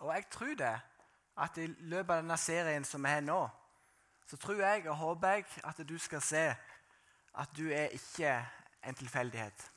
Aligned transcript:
Og 0.00 0.14
jeg 0.14 0.26
tror 0.30 0.54
det, 0.54 0.80
at 1.40 1.58
i 1.60 1.66
løpet 1.66 2.14
av 2.14 2.22
denne 2.22 2.36
serien 2.40 2.84
som 2.84 3.04
vi 3.04 3.12
har 3.12 3.24
nå, 3.24 3.40
så 4.26 4.36
tror 4.36 4.62
jeg 4.62 4.88
og 4.88 4.96
håper 4.96 5.28
jeg 5.28 5.44
at 5.64 5.82
du 5.88 5.98
skal 5.98 6.22
se 6.22 6.44
at 7.40 7.56
du 7.56 7.68
er 7.68 7.92
ikke 7.96 8.32
en 8.86 8.94
tilfeldighet. 8.94 9.70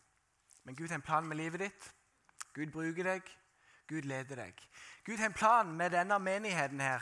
Men 0.63 0.75
Gud 0.75 0.87
har 0.87 0.95
en 0.95 1.05
plan 1.05 1.25
med 1.27 1.37
livet 1.37 1.59
ditt. 1.59 1.89
Gud 2.53 2.71
bruker 2.71 3.03
deg. 3.03 3.27
Gud 3.87 4.07
leder 4.07 4.35
deg. 4.35 4.63
Gud 5.05 5.17
har 5.17 5.25
en 5.25 5.35
plan 5.35 5.71
med 5.77 5.91
denne 5.91 6.19
menigheten 6.19 6.79
her. 6.79 7.01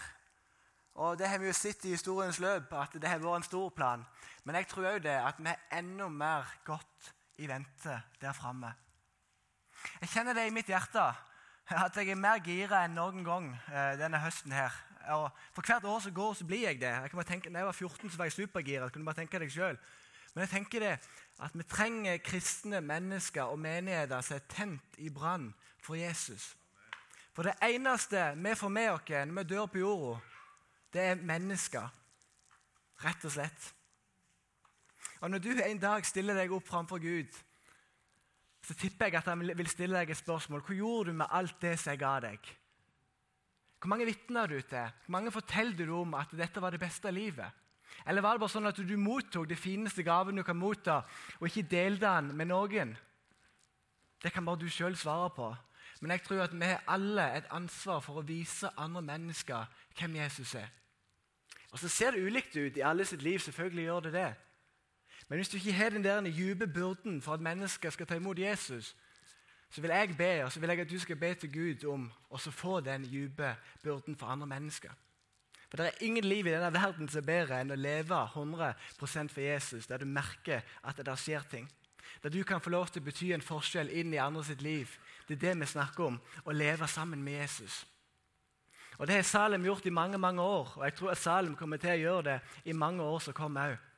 Og 0.93 1.19
Det 1.19 1.27
har 1.29 1.37
vi 1.37 1.45
jo 1.45 1.53
sett 1.53 1.85
i 1.85 1.93
historiens 1.93 2.39
løp, 2.39 2.73
at 2.73 2.93
det 2.93 3.09
har 3.09 3.21
vært 3.21 3.35
en 3.35 3.43
stor 3.43 3.69
plan. 3.69 4.05
Men 4.43 4.55
jeg 4.55 4.67
tror 4.67 4.89
òg 4.95 5.05
at 5.05 5.39
vi 5.39 5.49
er 5.49 5.77
enda 5.77 6.07
mer 6.07 6.57
godt 6.65 7.13
i 7.37 7.47
vente 7.47 8.01
der 8.21 8.33
framme. 8.33 8.73
Jeg 10.01 10.09
kjenner 10.09 10.33
det 10.33 10.47
i 10.47 10.53
mitt 10.53 10.67
hjerte 10.67 11.13
at 11.69 11.97
jeg 11.97 12.09
er 12.09 12.19
mer 12.19 12.39
gira 12.43 12.85
enn 12.85 12.95
noen 12.95 13.23
gang 13.23 13.51
eh, 13.71 13.97
denne 13.99 14.19
høsten. 14.19 14.51
her. 14.51 14.71
Og 15.09 15.29
For 15.53 15.61
hvert 15.65 15.83
år 15.83 15.99
som 15.99 16.13
går, 16.13 16.33
så 16.33 16.45
blir 16.45 16.67
jeg 16.67 16.81
det. 16.81 16.87
Jeg 16.87 17.09
kan 17.09 17.17
bare 17.17 17.27
tenke, 17.27 17.49
når 17.49 17.59
jeg 17.59 17.65
var 17.65 17.71
14, 17.71 18.09
så 18.09 18.17
var 18.17 18.25
jeg 18.25 18.31
supergira. 18.31 18.89
Kunne 18.89 19.05
bare 19.05 19.15
tenke 19.15 19.39
deg 19.39 19.51
selv. 19.51 19.77
Men 20.33 20.41
jeg 20.41 20.49
tenker 20.49 20.79
det, 20.79 20.99
at 21.41 21.51
vi 21.53 21.63
trenger 21.63 22.17
kristne 22.17 22.81
mennesker 22.81 23.43
og 23.43 23.59
menigheter 23.59 24.21
som 24.21 24.35
er 24.35 24.45
tent 24.49 24.97
i 24.97 25.09
brann 25.09 25.53
for 25.83 25.95
Jesus. 25.95 26.55
For 27.33 27.43
det 27.43 27.55
eneste 27.63 28.33
vi 28.35 28.55
får 28.55 28.69
med 28.69 28.89
oss 28.91 29.09
når 29.09 29.43
vi 29.43 29.43
dør 29.43 29.65
på 29.65 29.77
jorda, 29.77 30.19
det 30.93 31.01
er 31.01 31.15
mennesker. 31.15 31.87
Rett 33.03 33.25
og 33.25 33.31
slett. 33.31 33.73
Og 35.21 35.31
Når 35.31 35.37
du 35.37 35.49
en 35.49 35.79
dag 35.79 36.05
stiller 36.05 36.33
deg 36.33 36.51
opp 36.51 36.67
framfor 36.67 36.99
Gud, 36.99 37.29
så 38.71 38.77
tipper 38.79 39.09
jeg 39.09 39.19
at 39.19 39.27
han 39.27 39.41
vil 39.43 39.67
stille 39.67 39.99
deg 39.99 40.13
et 40.13 40.19
spørsmål. 40.21 40.61
Hva 40.63 40.75
gjorde 40.77 41.11
du 41.11 41.17
med 41.19 41.27
alt 41.35 41.57
det 41.59 41.73
som 41.79 41.91
jeg 41.91 41.99
ga 41.99 42.13
deg? 42.23 42.51
Hvor 43.81 43.91
mange 43.91 44.05
vitner 44.07 44.47
du 44.47 44.61
til? 44.61 44.93
Hvor 45.03 45.11
mange 45.11 45.31
forteller 45.33 45.89
du 45.89 45.91
om 45.97 46.13
at 46.15 46.31
dette 46.37 46.61
var 46.63 46.71
det 46.71 46.79
beste 46.79 47.09
av 47.09 47.17
livet? 47.17 47.57
Eller 48.07 48.23
var 48.23 48.37
det 48.37 48.45
bare 48.45 48.53
sånn 48.53 48.69
at 48.69 48.79
du 48.79 48.93
mottok 48.95 49.49
det 49.49 49.59
fineste 49.59 50.05
gaven 50.07 50.39
du 50.39 50.43
kan 50.47 50.55
motta, 50.55 51.01
og 51.41 51.49
ikke 51.49 51.67
delte 51.67 52.05
den 52.07 52.31
med 52.37 52.47
noen? 52.47 52.93
Det 54.23 54.31
kan 54.31 54.47
bare 54.47 54.61
du 54.61 54.69
sjøl 54.71 54.95
svare 54.95 55.33
på. 55.35 55.49
Men 55.99 56.15
jeg 56.15 56.23
tror 56.23 56.45
at 56.45 56.55
vi 56.55 56.69
har 56.69 56.85
alle 56.87 57.25
et 57.41 57.51
ansvar 57.51 57.99
for 58.05 58.21
å 58.21 58.25
vise 58.25 58.71
andre 58.79 59.03
mennesker 59.03 59.67
hvem 59.99 60.15
Jesus 60.21 60.55
er. 60.55 60.71
Og 61.75 61.79
Så 61.79 61.91
ser 61.91 62.15
det 62.15 62.23
ulikt 62.23 62.55
ut 62.55 62.77
i 62.77 62.85
alle 62.87 63.05
sitt 63.05 63.21
liv. 63.21 63.39
selvfølgelig 63.39 63.83
gjør 63.83 63.99
det 63.99 64.13
det. 64.13 64.31
Men 65.31 65.37
hvis 65.37 65.49
du 65.49 65.57
ikke 65.57 65.71
har 65.71 65.89
den 65.89 66.03
der 66.03 66.21
dype 66.21 66.67
byrden 66.67 67.21
for 67.21 67.33
at 67.33 67.41
mennesker 67.41 67.89
skal 67.89 68.07
ta 68.07 68.15
imot 68.15 68.39
Jesus, 68.39 68.95
så 69.69 69.81
vil 69.81 69.91
jeg 69.91 70.17
be 70.17 70.43
og 70.43 70.51
så 70.51 70.59
vil 70.59 70.69
jeg 70.69 70.79
at 70.79 70.89
du 70.89 70.99
skal 70.99 71.15
be 71.15 71.33
til 71.33 71.53
Gud 71.53 71.85
om 71.87 72.09
å 72.29 72.37
få 72.37 72.79
den 72.83 73.05
dype 73.07 73.55
byrden 73.83 74.17
for 74.19 74.27
andre 74.27 74.47
mennesker. 74.47 74.91
For 75.69 75.77
Det 75.77 75.85
er 75.85 76.03
ingen 76.03 76.23
liv 76.23 76.45
i 76.45 76.51
denne 76.51 76.73
verden 76.73 77.07
som 77.09 77.21
er 77.21 77.25
bedre 77.25 77.61
enn 77.61 77.71
å 77.71 77.77
leve 77.79 78.17
100% 78.33 79.31
for 79.31 79.41
Jesus, 79.41 79.87
der 79.87 79.97
du 79.97 80.05
merker 80.05 80.65
at 80.83 80.97
det 80.97 81.05
der 81.05 81.15
skjer 81.15 81.47
ting. 81.47 81.69
Der 82.23 82.29
du 82.29 82.43
kan 82.43 82.59
få 82.59 82.69
lov 82.69 82.91
til 82.91 82.99
å 83.01 83.05
bety 83.05 83.29
en 83.31 83.41
forskjell 83.41 83.87
inn 83.87 84.11
i 84.13 84.19
andre 84.19 84.43
sitt 84.43 84.61
liv. 84.61 84.91
Det 85.27 85.37
er 85.37 85.45
det 85.45 85.59
vi 85.61 85.65
snakker 85.65 86.09
om, 86.09 86.17
å 86.43 86.51
leve 86.51 86.87
sammen 86.87 87.23
med 87.23 87.39
Jesus. 87.39 87.85
Og 88.97 89.07
Det 89.07 89.15
har 89.15 89.23
Salem 89.23 89.63
gjort 89.65 89.85
i 89.85 89.95
mange 89.95 90.17
mange 90.17 90.41
år, 90.41 90.73
og 90.75 90.83
jeg 90.83 90.93
tror 90.93 91.11
at 91.11 91.23
Salem 91.23 91.55
kommer 91.55 91.77
til 91.77 91.95
å 91.95 92.03
gjøre 92.03 92.27
det 92.33 92.39
i 92.65 92.73
mange 92.75 93.03
år 93.03 93.19
som 93.19 93.33
kommer 93.33 93.71
òg. 93.71 93.90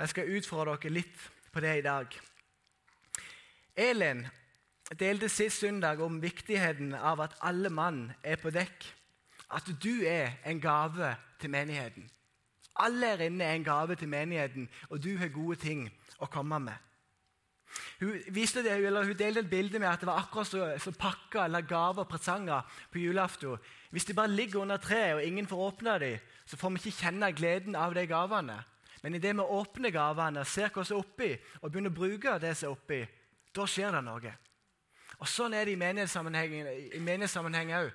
Jeg 0.00 0.08
skal 0.08 0.30
utfordre 0.32 0.78
dere 0.80 0.94
litt 0.96 1.24
på 1.52 1.60
det 1.60 1.74
i 1.76 1.84
dag. 1.84 2.14
Elin 3.76 4.22
delte 4.96 5.28
sist 5.28 5.60
søndag 5.60 6.00
om 6.00 6.22
viktigheten 6.22 6.94
av 6.96 7.20
at 7.20 7.34
alle 7.44 7.68
mann 7.68 8.06
er 8.24 8.40
på 8.40 8.48
dekk. 8.54 8.86
At 9.52 9.68
du 9.82 10.06
er 10.08 10.38
en 10.48 10.62
gave 10.62 11.12
til 11.40 11.52
menigheten. 11.52 12.06
Alle 12.80 13.12
her 13.12 13.26
inne 13.26 13.44
er 13.44 13.58
en 13.58 13.66
gave 13.66 13.98
til 14.00 14.08
menigheten, 14.08 14.70
og 14.88 15.02
du 15.04 15.10
har 15.20 15.34
gode 15.34 15.58
ting 15.60 15.84
å 16.16 16.30
komme 16.32 16.62
med. 16.64 16.86
Hun, 18.00 18.16
det, 18.32 18.46
hun 18.56 19.14
delte 19.18 19.44
et 19.44 19.50
bilde 19.50 19.78
med 19.78 19.90
at 19.90 20.00
det 20.00 20.08
var 20.08 20.24
akkurat 20.24 20.80
så 20.80 20.96
pakker 20.96 21.44
eller 21.44 21.66
gaver 21.68 22.06
og 22.06 22.08
presanger 22.08 22.64
på 22.90 23.04
julaften. 23.04 23.60
Hvis 23.90 24.08
de 24.08 24.16
bare 24.16 24.32
ligger 24.32 24.64
under 24.64 24.80
treet 24.80 25.18
og 25.18 25.24
ingen 25.24 25.46
får 25.46 25.66
åpne 25.66 25.98
dem, 26.00 26.28
så 26.46 26.56
får 26.56 26.70
vi 26.70 26.86
ikke 26.86 27.04
kjenne 27.04 27.32
gleden 27.36 27.76
av 27.76 27.94
de 27.94 28.06
gavene. 28.08 28.62
Men 29.02 29.16
idet 29.16 29.32
vi 29.36 29.40
åpner 29.40 29.92
gavene, 29.94 30.44
ser 30.44 30.70
hva 30.74 30.84
som 30.84 30.98
er 30.98 31.04
oppi, 31.04 31.30
og 31.60 31.70
begynner 31.70 31.92
å 31.92 31.96
bruke 31.96 32.38
det 32.42 32.52
som 32.58 32.68
er 32.68 32.76
oppi, 32.76 33.00
da 33.56 33.66
skjer 33.66 33.96
det 33.96 34.02
noe. 34.06 34.32
Og 35.20 35.28
Sånn 35.28 35.54
er 35.56 35.66
det 35.68 35.74
i 35.74 35.80
menighetssammenheng 35.80 37.72
òg. 37.76 37.90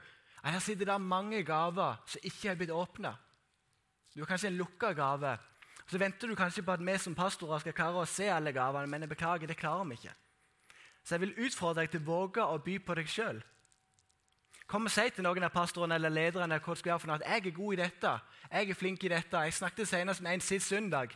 Her 0.46 0.60
sitter 0.62 0.92
det 0.92 0.98
mange 1.02 1.42
gaver 1.46 2.02
som 2.06 2.28
ikke 2.28 2.52
er 2.52 2.60
blitt 2.60 2.74
åpna. 2.74 3.16
Du 4.14 4.22
har 4.22 4.30
kanskje 4.30 4.52
en 4.52 4.60
lukka 4.60 4.94
gave. 4.94 5.34
Så 5.90 5.98
venter 6.02 6.30
du 6.30 6.36
kanskje 6.38 6.64
på 6.66 6.74
at 6.74 6.84
vi 6.86 6.98
som 7.02 7.16
pastorer 7.18 7.62
skal 7.62 7.76
klare 7.78 8.02
å 8.02 8.10
se 8.10 8.30
alle 8.30 8.54
gavene, 8.54 8.90
men 8.90 9.06
jeg 9.06 9.12
beklager, 9.12 9.50
det 9.50 9.58
klarer 9.58 9.86
vi 9.90 9.98
ikke. 10.00 10.14
Så 11.06 11.16
jeg 11.16 11.26
vil 11.26 11.46
utfordre 11.46 11.84
deg 11.84 11.92
til 11.94 12.02
å 12.02 12.10
våge 12.10 12.46
å 12.46 12.62
by 12.66 12.80
på 12.82 12.96
deg 12.98 13.10
sjøl. 13.10 13.42
Kom 14.68 14.88
og 14.90 14.92
si 14.92 15.04
til 15.14 15.26
noen 15.26 15.46
av 15.46 15.54
pastorene 15.54 15.98
eller 16.00 16.14
lederne 16.14 16.58
hva 16.58 16.76
skal 16.76 16.92
gjøre 16.92 17.02
for 17.04 17.12
noe, 17.12 17.20
at 17.22 17.28
jeg 17.30 17.52
er 17.52 17.58
god 17.58 17.74
i 17.74 17.82
dette. 17.84 18.14
Jeg 18.50 18.70
er 18.70 18.80
flink 18.80 19.04
i 19.04 19.12
dette. 19.14 19.44
Jeg 19.46 19.54
snakket 19.54 19.90
senest 19.90 20.24
med 20.26 20.34
en 20.34 20.46
sist 20.46 20.72
søndag 20.74 21.14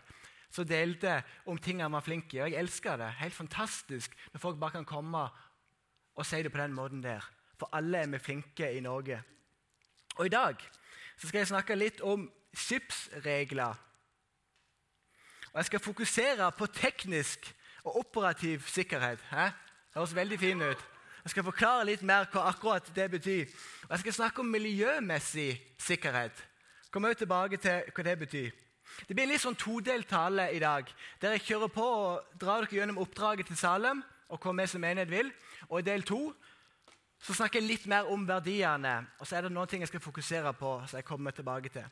som 0.53 0.67
delte 0.69 1.19
om 1.49 1.57
ting 1.57 1.81
han 1.81 1.93
var 1.93 2.05
flink 2.05 2.33
i. 2.33 2.41
Og 2.43 2.51
jeg 2.51 2.61
elsker 2.61 2.97
det. 3.01 3.09
Helt 3.21 3.33
fantastisk 3.33 4.13
når 4.33 4.43
folk 4.43 4.59
bare 4.61 4.77
kan 4.77 4.85
komme 4.85 5.25
og 6.19 6.25
si 6.25 6.43
det 6.43 6.51
på 6.53 6.61
den 6.61 6.77
måten 6.77 7.01
der. 7.03 7.25
For 7.57 7.69
alle 7.73 8.03
er 8.03 8.13
vi 8.13 8.19
flinke 8.21 8.69
i 8.71 8.83
Norge. 8.85 9.21
Og 10.17 10.25
I 10.25 10.33
dag 10.33 10.61
så 11.17 11.27
skal 11.27 11.39
jeg 11.39 11.51
snakke 11.51 11.75
litt 11.75 12.01
om 12.01 12.29
skipsregler. 12.53 13.75
Og 15.49 15.57
Jeg 15.57 15.65
skal 15.65 15.79
fokusere 15.79 16.51
på 16.51 16.65
teknisk 16.65 17.55
og 17.83 17.97
operativ 17.99 18.61
sikkerhet. 18.67 19.19
Hæ? 19.31 19.45
Det 19.45 19.95
høres 19.95 20.15
veldig 20.15 20.39
fint 20.39 20.63
ut. 20.63 20.85
Jeg 21.23 21.33
skal 21.33 21.43
forklare 21.43 21.85
litt 21.89 22.03
mer 22.07 22.29
hva 22.31 22.47
akkurat 22.49 22.85
det 22.95 23.09
betyr. 23.11 23.51
Og 23.87 23.91
Jeg 23.91 23.99
skal 23.99 24.13
snakke 24.13 24.41
om 24.41 24.51
miljømessig 24.51 25.51
sikkerhet. 25.77 26.45
Kommer 26.91 27.09
også 27.09 27.25
tilbake 27.25 27.57
til 27.57 27.91
hva 27.95 28.03
det 28.03 28.19
betyr. 28.19 28.51
Det 29.07 29.15
blir 29.15 29.29
litt 29.29 29.43
sånn 29.43 29.57
todelt 29.59 30.09
tale 30.09 30.49
i 30.51 30.59
dag, 30.59 30.87
der 31.21 31.35
jeg 31.35 31.45
kjører 31.45 31.71
på 31.71 31.85
og 31.85 32.39
drar 32.41 32.65
dere 32.65 32.79
gjennom 32.79 33.01
oppdraget 33.03 33.47
til 33.47 33.59
Salem 33.59 34.01
og 34.29 34.41
hva 34.41 34.53
vi 34.57 34.65
som 34.67 34.81
menighet 34.81 35.11
vil. 35.11 35.31
Og 35.69 35.79
i 35.79 35.87
del 35.87 36.03
to 36.07 36.33
så 37.19 37.35
snakker 37.35 37.59
jeg 37.59 37.67
litt 37.67 37.87
mer 37.91 38.09
om 38.09 38.25
verdiene. 38.27 38.95
Og 39.19 39.27
så 39.27 39.37
er 39.37 39.45
det 39.45 39.53
noen 39.53 39.69
ting 39.69 39.83
jeg 39.83 39.91
skal 39.91 40.03
fokusere 40.03 40.53
på. 40.53 40.81
så 40.87 40.97
jeg 40.97 41.05
kommer 41.05 41.31
tilbake 41.31 41.69
til. 41.69 41.85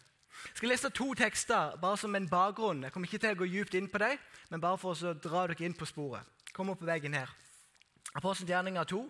Jeg 0.47 0.59
skal 0.59 0.69
lese 0.69 0.89
to 0.93 1.13
tekster 1.17 1.77
bare 1.81 1.97
som 1.97 2.15
en 2.15 2.29
bakgrunn. 2.29 2.83
Jeg 2.83 2.93
kommer 2.93 3.09
ikke 3.09 3.21
til 3.23 3.35
å 3.35 3.39
gå 3.41 3.49
djupt 3.49 3.75
inn 3.75 3.89
på 3.89 4.01
dem, 4.01 4.17
men 4.49 4.61
bare 4.61 4.77
for 4.77 4.93
å 4.93 5.13
dra 5.13 5.47
dere 5.47 5.65
inn 5.65 5.73
på 5.73 5.85
sporet. 5.85 6.25
Kom 6.53 6.69
opp 6.69 6.79
på 6.79 6.89
veggen 6.89 7.17
her. 7.17 7.29
Apostelens 8.15 8.49
gjerninger 8.49 8.83
2, 8.83 9.01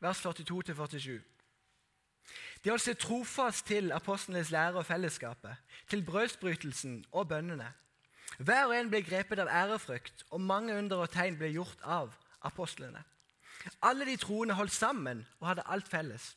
vers 0.00 0.26
42-47. 0.26 1.20
De 2.64 2.70
holdt 2.70 2.84
seg 2.84 2.98
trofast 3.00 3.66
til 3.70 3.92
apostlenes 3.92 4.50
lære 4.52 4.82
og 4.82 4.86
fellesskapet, 4.86 5.56
til 5.88 6.04
brødsbrytelsen 6.04 7.04
og 7.12 7.28
bønnene. 7.28 7.70
Hver 8.38 8.66
og 8.68 8.74
en 8.76 8.90
ble 8.92 9.00
grepet 9.04 9.40
av 9.42 9.48
ærefrykt, 9.48 10.26
og 10.30 10.40
mange 10.40 10.76
under 10.76 11.04
og 11.04 11.10
tegn 11.12 11.38
ble 11.40 11.50
gjort 11.54 11.80
av 11.82 12.12
apostlene. 12.46 13.02
Alle 13.84 14.06
de 14.08 14.16
troende 14.20 14.56
holdt 14.56 14.72
sammen 14.72 15.24
og 15.40 15.48
hadde 15.50 15.66
alt 15.66 15.88
felles. 15.88 16.34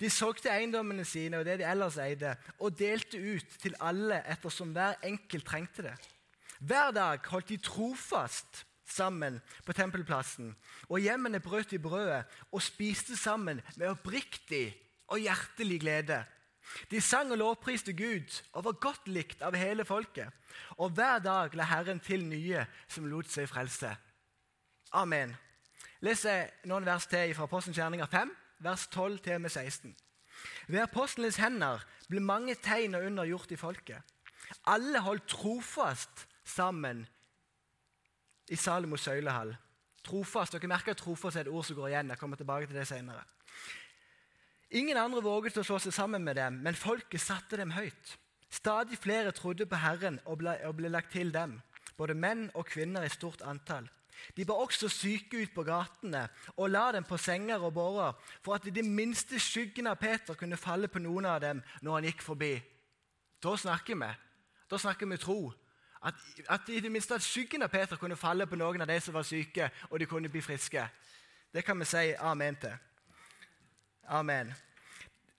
De 0.00 0.10
solgte 0.10 0.50
eiendommene 0.50 1.04
sine 1.06 1.38
og 1.38 1.46
det 1.46 1.58
de 1.60 1.66
ellers 1.66 1.96
eide, 2.02 2.34
og 2.58 2.76
delte 2.78 3.18
ut 3.18 3.56
til 3.62 3.74
alle 3.80 4.20
ettersom 4.30 4.74
hver 4.74 4.98
enkelt 5.06 5.46
trengte 5.46 5.86
det. 5.86 5.94
Hver 6.60 6.90
dag 6.94 7.26
holdt 7.30 7.48
de 7.48 7.58
trofast 7.62 8.64
sammen 8.86 9.40
på 9.66 9.72
tempelplassen, 9.72 10.54
og 10.88 11.00
hjemmene 11.00 11.40
brøt 11.40 11.72
i 11.72 11.80
brødet 11.80 12.24
og 12.52 12.62
spiste 12.62 13.16
sammen 13.16 13.62
med 13.76 13.88
oppriktig 13.88 14.66
og 15.08 15.18
hjertelig 15.18 15.80
glede. 15.80 16.24
De 16.90 17.00
sang 17.00 17.32
og 17.32 17.38
lovpriste 17.38 17.92
Gud 17.92 18.40
og 18.52 18.64
var 18.64 18.80
godt 18.80 19.08
likt 19.08 19.42
av 19.44 19.56
hele 19.56 19.84
folket. 19.84 20.32
Og 20.80 20.96
hver 20.96 21.18
dag 21.20 21.54
la 21.54 21.68
Herren 21.68 22.00
til 22.00 22.24
nye 22.24 22.64
som 22.88 23.08
lot 23.08 23.28
seg 23.28 23.50
frelse. 23.50 23.92
Amen 24.94 25.34
leser 26.04 26.50
noen 26.68 26.86
vers 26.86 27.06
til 27.08 27.32
fra 27.36 27.46
Apostelens 27.48 27.78
gjerninger 27.78 28.08
5, 28.10 28.32
vers 28.64 28.86
12-16. 28.92 29.94
Ved 30.68 30.82
apostlenes 30.82 31.38
hender 31.40 31.84
ble 32.10 32.20
mange 32.20 32.56
tegn 32.60 32.96
og 32.98 33.06
under 33.08 33.28
gjort 33.28 33.54
i 33.54 33.60
folket. 33.60 34.00
Alle 34.68 35.00
holdt 35.04 35.28
trofast 35.30 36.26
sammen 36.44 37.04
i 38.48 38.56
Salomos 38.56 39.06
søylehall. 39.06 39.54
Trofast, 40.04 40.52
Dere 40.52 40.68
merker 40.68 40.92
at 40.92 41.00
trofast 41.00 41.36
er 41.36 41.46
et 41.46 41.52
ord 41.52 41.64
som 41.64 41.76
går 41.78 41.88
igjen. 41.88 42.10
Jeg 42.12 42.20
kommer 42.20 42.36
tilbake 42.36 42.66
til 42.66 42.76
det 42.76 42.86
senere. 42.88 43.24
Ingen 44.74 44.98
andre 44.98 45.22
våget 45.22 45.56
å 45.60 45.64
slå 45.64 45.78
seg 45.78 45.94
sammen 45.94 46.24
med 46.24 46.36
dem, 46.36 46.58
men 46.64 46.76
folket 46.76 47.22
satte 47.22 47.56
dem 47.56 47.72
høyt. 47.76 48.16
Stadig 48.50 48.98
flere 48.98 49.32
trodde 49.34 49.66
på 49.66 49.78
Herren 49.80 50.20
og 50.24 50.40
ble, 50.42 50.56
og 50.66 50.76
ble 50.78 50.90
lagt 50.92 51.14
til 51.14 51.32
dem, 51.34 51.56
både 51.96 52.14
menn 52.14 52.48
og 52.54 52.66
kvinner 52.68 53.06
i 53.06 53.12
stort 53.12 53.42
antall. 53.46 53.88
De 54.36 54.44
ba 54.46 54.54
også 54.62 54.88
syke 54.88 55.42
ut 55.42 55.52
på 55.54 55.64
gatene 55.66 56.22
og 56.54 56.70
la 56.70 56.84
dem 56.94 57.06
på 57.06 57.18
senger 57.18 57.64
og 57.66 57.74
bårer, 57.74 58.14
for 58.42 58.56
at 58.56 58.66
de 58.66 58.82
minste 58.82 59.40
skyggen 59.42 59.88
av 59.90 59.98
Peter 60.00 60.38
kunne 60.38 60.60
falle 60.60 60.88
på 60.88 61.02
noen 61.02 61.26
av 61.28 61.40
dem 61.42 61.62
når 61.82 61.98
han 61.98 62.08
gikk 62.10 62.22
forbi. 62.22 62.54
Da 63.42 63.56
snakker 63.58 63.98
vi. 64.00 64.10
Da 64.70 64.80
snakker 64.80 65.10
vi 65.10 65.20
tro. 65.20 65.38
At, 66.04 66.14
at 66.48 66.68
i 66.68 66.80
det 66.80 66.92
minste 66.92 67.14
at 67.14 67.24
skyggen 67.24 67.62
av 67.64 67.72
Peter 67.72 67.96
kunne 67.96 68.16
falle 68.16 68.46
på 68.46 68.58
noen 68.60 68.84
av 68.84 68.88
de 68.90 68.98
som 69.00 69.14
var 69.14 69.24
syke, 69.24 69.70
og 69.90 70.00
de 70.00 70.06
kunne 70.06 70.28
bli 70.28 70.42
friske. 70.44 70.84
Det 71.54 71.64
kan 71.64 71.78
vi 71.80 71.86
si 71.88 72.12
amen 72.18 72.56
til. 72.60 72.74
Amen. 74.12 74.52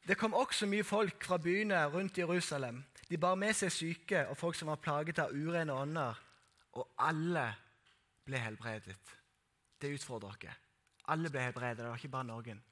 Det 0.07 0.17
kom 0.17 0.33
også 0.33 0.65
mye 0.65 0.83
folk 0.83 1.23
fra 1.23 1.37
byene 1.37 1.85
rundt 1.93 2.17
Jerusalem. 2.17 2.83
De 3.09 3.17
bar 3.17 3.35
med 3.35 3.53
seg 3.53 3.71
syke 3.71 4.25
og 4.29 4.37
folk 4.37 4.57
som 4.57 4.71
var 4.71 4.81
plaget 4.81 5.19
av 5.21 5.33
urene 5.33 5.73
ånder, 5.73 6.21
og 6.73 6.89
alle 6.97 7.45
ble 8.25 8.41
helbredet. 8.41 8.97
Det 9.81 9.93
utfordrer 9.93 10.39
dere. 10.41 10.55
Alle 11.13 11.29
ble 11.29 11.43
helbredet, 11.45 11.83
det 11.83 11.89
var 11.89 12.01
ikke 12.01 12.15
bare 12.15 12.29
noen. 12.31 12.63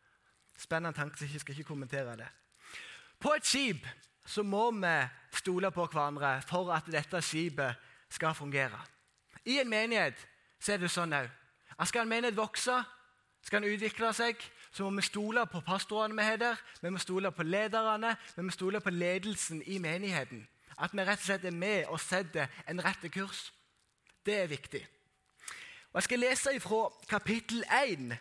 Spennende 0.58 0.98
tanke, 0.98 1.18
så 1.18 1.30
jeg 1.30 1.42
skal 1.42 1.58
ikke 1.58 1.68
kommentere 1.68 2.16
det. 2.18 2.30
På 3.20 3.34
et 3.38 3.46
skip 3.46 3.86
så 4.26 4.44
må 4.44 4.72
vi 4.72 4.94
stole 5.34 5.72
på 5.72 5.86
hverandre 5.86 6.38
for 6.48 6.72
at 6.74 6.88
dette 6.92 7.22
skipet 7.22 7.80
skal 8.10 8.36
fungere. 8.36 8.80
I 9.46 9.60
en 9.60 9.70
menighet 9.70 10.20
så 10.60 10.74
er 10.74 10.84
det 10.84 10.92
sånn 10.92 11.16
òg. 11.16 11.30
Skal 11.84 12.06
en 12.06 12.12
menighet 12.12 12.38
vokse, 12.38 12.76
skal 13.44 13.60
en 13.60 13.74
utvikle 13.74 14.14
seg, 14.16 14.40
så 14.72 14.86
må 14.86 15.02
vi 15.02 15.06
stole 15.06 15.44
på 15.52 15.62
pastorene 15.66 16.16
vi 16.16 16.26
har 16.26 16.40
der, 16.40 16.62
vi 16.82 16.90
må 16.94 17.02
stole 17.02 17.32
på 17.32 17.44
lederne, 17.44 18.16
vi 18.36 18.46
må 18.46 18.54
stole 18.56 18.80
på 18.82 18.94
ledelsen 18.94 19.62
i 19.68 19.78
menigheten. 19.84 20.48
At 20.80 20.94
vi 20.94 21.04
rett 21.04 21.20
og 21.20 21.28
slett 21.28 21.46
er 21.46 21.54
med 21.54 21.90
og 21.92 22.00
setter 22.02 22.50
en 22.70 22.82
rett 22.82 23.04
kurs. 23.14 23.52
Det 24.26 24.40
er 24.42 24.48
viktig. 24.48 24.82
Og 25.92 26.00
Jeg 26.00 26.04
skal 26.04 26.20
lese 26.20 26.60
fra 26.60 26.88
kapittel 27.10 27.64
1 27.70 28.16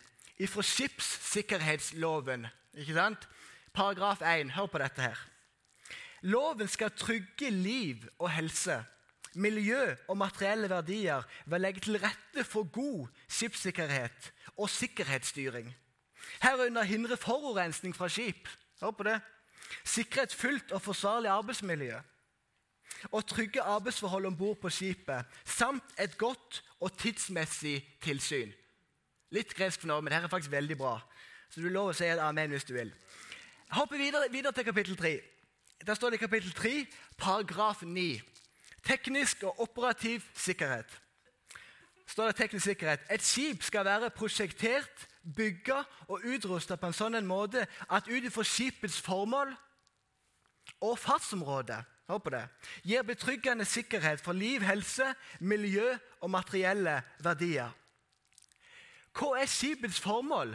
fra 0.49 0.61
skipssikkerhetsloven. 0.61 2.47
Ikke 2.73 2.93
sant? 2.93 3.29
Paragraf 3.73 4.21
1. 4.21 4.51
Hør 4.51 4.65
på 4.65 4.77
dette 4.77 5.01
her. 5.01 5.17
Loven 6.23 6.67
skal 6.71 6.93
trygge 6.95 7.49
liv 7.51 8.05
og 8.17 8.29
helse, 8.31 8.77
miljø 9.35 9.95
og 10.07 10.17
materielle 10.17 10.69
verdier 10.71 11.25
å 11.49 11.59
legge 11.59 11.83
til 11.83 11.99
rette 11.99 12.45
for 12.47 12.69
god 12.71 13.09
skipssikkerhet 13.27 14.29
og 14.55 14.69
sikkerhetsstyring. 14.71 15.67
Herunder 16.43 16.87
hindre 16.87 17.17
forurensning 17.17 17.95
fra 17.95 18.07
skip. 18.07 18.47
Hør 18.81 18.95
på 18.95 19.07
det. 19.07 19.17
Sikre 19.83 20.23
et 20.23 20.35
fullt 20.35 20.71
og 20.71 20.81
forsvarlig 20.85 21.31
arbeidsmiljø. 21.33 21.99
Og 23.11 23.25
trygge 23.27 23.61
arbeidsforhold 23.61 24.25
om 24.29 24.37
bord 24.37 24.61
på 24.61 24.69
skipet, 24.71 25.25
samt 25.43 25.95
et 25.99 26.17
godt 26.17 26.61
og 26.79 26.93
tidsmessig 26.99 27.81
tilsyn. 28.03 28.53
Litt 29.33 29.55
gresk 29.57 29.81
for 29.81 29.89
nå, 29.89 29.99
men 29.99 30.13
dette 30.13 30.29
er 30.29 30.31
faktisk 30.31 30.53
veldig 30.53 30.77
bra. 30.77 30.97
Så 31.49 31.59
du 31.59 31.67
lov 31.67 31.91
å 31.91 31.97
si 31.97 32.05
et 32.07 32.21
amen 32.21 32.53
hvis 32.53 32.67
du 32.69 32.73
vil. 32.77 32.93
Hopper 33.73 33.97
videre, 33.97 34.29
videre 34.31 34.53
til 34.55 34.67
kapittel 34.69 34.97
3. 34.97 35.17
Der 35.87 35.93
står 35.93 36.09
det 36.09 36.15
i 36.15 36.25
kapittel 36.25 36.51
3, 36.51 36.87
paragraf 37.17 37.81
9. 37.81 38.21
Teknisk 38.83 39.43
og 39.43 39.61
operativ 39.61 40.21
sikkerhet. 40.33 40.99
Står 42.07 42.25
det 42.25 42.35
teknisk 42.35 42.65
sikkerhet. 42.65 42.99
Et 43.11 43.21
skip 43.21 43.63
skal 43.63 43.85
være 43.85 44.09
prosjektert 44.09 45.07
bygga 45.35 45.83
og 46.07 46.21
utrusta 46.25 46.75
på 46.75 46.87
en 46.87 46.95
sånn 46.95 47.15
en 47.15 47.27
måte 47.27 47.65
at 47.89 48.07
ut 48.07 48.27
ifra 48.27 48.43
skipets 48.43 48.99
formål 49.01 49.53
og 50.83 50.99
fartsområde 50.99 51.79
det, 52.31 52.43
gir 52.83 53.01
betryggende 53.01 53.65
sikkerhet 53.65 54.21
for 54.21 54.33
liv, 54.33 54.61
helse, 54.61 55.13
miljø 55.39 55.95
og 56.21 56.29
materielle 56.29 57.01
verdier. 57.23 57.71
Hva 59.13 59.39
er 59.39 59.47
skipets 59.49 59.99
formål 60.03 60.51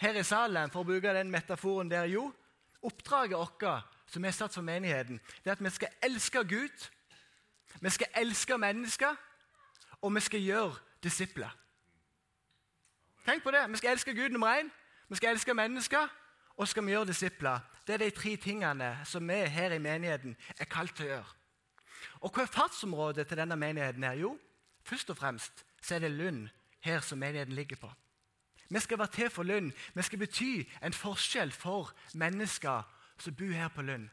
her 0.00 0.16
i 0.16 0.22
salen, 0.24 0.70
for 0.70 0.80
å 0.80 0.88
bruke 0.88 1.12
den 1.12 1.30
metaforen 1.30 1.90
der? 1.90 2.06
Jo, 2.08 2.30
oppdraget 2.80 3.36
vårt 3.36 3.58
som 4.06 4.24
er 4.24 4.30
satt 4.30 4.54
for 4.54 4.62
menigheten, 4.62 5.20
det 5.44 5.50
er 5.50 5.52
at 5.52 5.64
vi 5.64 5.70
skal 5.70 5.88
elske 6.02 6.38
Gud, 6.38 6.88
vi 7.80 7.90
skal 7.90 8.06
elske 8.16 8.58
mennesker, 8.58 9.16
og 10.02 10.14
vi 10.14 10.20
skal 10.20 10.40
gjøre 10.40 10.74
disipler. 11.02 11.56
Tenk 13.26 13.42
på 13.42 13.50
det. 13.50 13.70
Vi 13.70 13.76
skal 13.76 13.90
elske 13.90 14.14
Gud 14.14 14.28
nummer 14.28 14.60
én, 14.60 14.70
vi 15.08 15.16
skal 15.16 15.30
elske 15.30 15.54
mennesker, 15.54 16.08
og 16.56 16.68
skal 16.68 16.86
vi 16.86 16.90
gjøre 16.90 17.06
disipler. 17.06 17.58
Det 17.86 17.94
er 17.94 17.98
de 17.98 18.10
tre 18.10 18.36
tingene 18.36 18.98
som 19.04 19.28
vi 19.28 19.34
her 19.34 19.72
i 19.72 19.78
menigheten 19.78 20.36
er 20.58 20.64
kalt 20.64 20.96
til 20.96 21.06
å 21.06 21.08
gjøre. 21.08 21.32
Og 22.20 22.30
Hva 22.32 22.42
er 22.42 22.46
fartsområdet 22.46 23.26
til 23.26 23.36
denne 23.36 23.56
menigheten? 23.56 24.02
her? 24.02 24.12
Jo, 24.12 24.38
først 24.84 25.10
og 25.10 25.16
fremst 25.16 25.64
så 25.82 25.94
er 25.94 25.98
det 25.98 26.10
Lund 26.10 26.48
her 26.80 27.00
som 27.00 27.18
menigheten 27.18 27.54
ligger 27.54 27.76
på. 27.76 27.90
Vi 28.70 28.80
skal 28.80 28.98
være 28.98 29.12
til 29.14 29.30
for 29.30 29.42
Lund. 29.42 29.72
Vi 29.94 30.02
skal 30.02 30.18
bety 30.18 30.62
en 30.82 30.92
forskjell 30.92 31.52
for 31.52 31.92
mennesker 32.14 32.82
som 33.18 33.34
bor 33.34 33.52
her 33.52 33.68
på 33.68 33.82
Lund. 33.82 34.08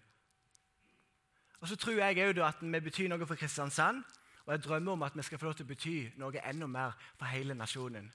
Og 1.61 1.67
så 1.67 1.75
tror 1.75 1.93
jeg 1.93 2.17
òg 2.19 2.39
at 2.43 2.61
vi 2.61 2.79
betyr 2.79 3.07
noe 3.07 3.25
for 3.27 3.39
Kristiansand. 3.39 4.03
Og 4.45 4.51
jeg 4.51 4.63
drømmer 4.63 4.91
om 4.91 5.03
at 5.03 5.15
vi 5.15 5.23
skal 5.23 5.39
få 5.39 5.45
lov 5.45 5.53
til 5.55 5.63
å 5.63 5.71
bety 5.71 5.97
noe 6.19 6.41
enda 6.43 6.67
mer 6.67 6.97
for 7.15 7.31
hele 7.31 7.55
nasjonen. 7.55 8.09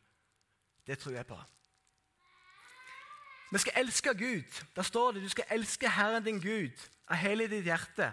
Det 0.87 0.99
tror 0.99 1.14
jeg 1.17 1.26
på. 1.26 1.38
Vi 3.52 3.58
skal 3.58 3.81
elske 3.81 4.12
Gud. 4.14 4.61
Da 4.76 4.85
står 4.85 5.17
det 5.17 5.23
du 5.25 5.29
skal 5.32 5.49
elske 5.56 5.88
Herren 5.88 6.25
din 6.25 6.40
Gud 6.40 6.76
av 7.08 7.17
hele 7.17 7.49
ditt 7.49 7.64
hjerte 7.64 8.12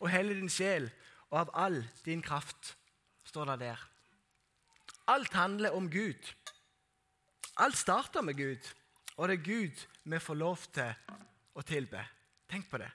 og 0.00 0.10
hele 0.12 0.36
din 0.36 0.52
sjel 0.52 0.90
og 1.30 1.40
av 1.46 1.54
all 1.54 1.80
din 2.04 2.22
kraft. 2.22 2.76
står 3.24 3.44
det 3.44 3.58
der. 3.60 3.88
Alt 5.08 5.32
handler 5.32 5.70
om 5.70 5.90
Gud. 5.90 6.34
Alt 7.56 7.76
starter 7.76 8.20
med 8.20 8.34
Gud, 8.34 8.74
og 9.16 9.28
det 9.28 9.38
er 9.38 9.44
Gud 9.44 9.86
vi 10.04 10.18
får 10.18 10.34
lov 10.34 10.58
til 10.72 10.94
å 11.54 11.62
tilbe. 11.62 12.02
Tenk 12.50 12.68
på 12.70 12.80
det. 12.82 12.90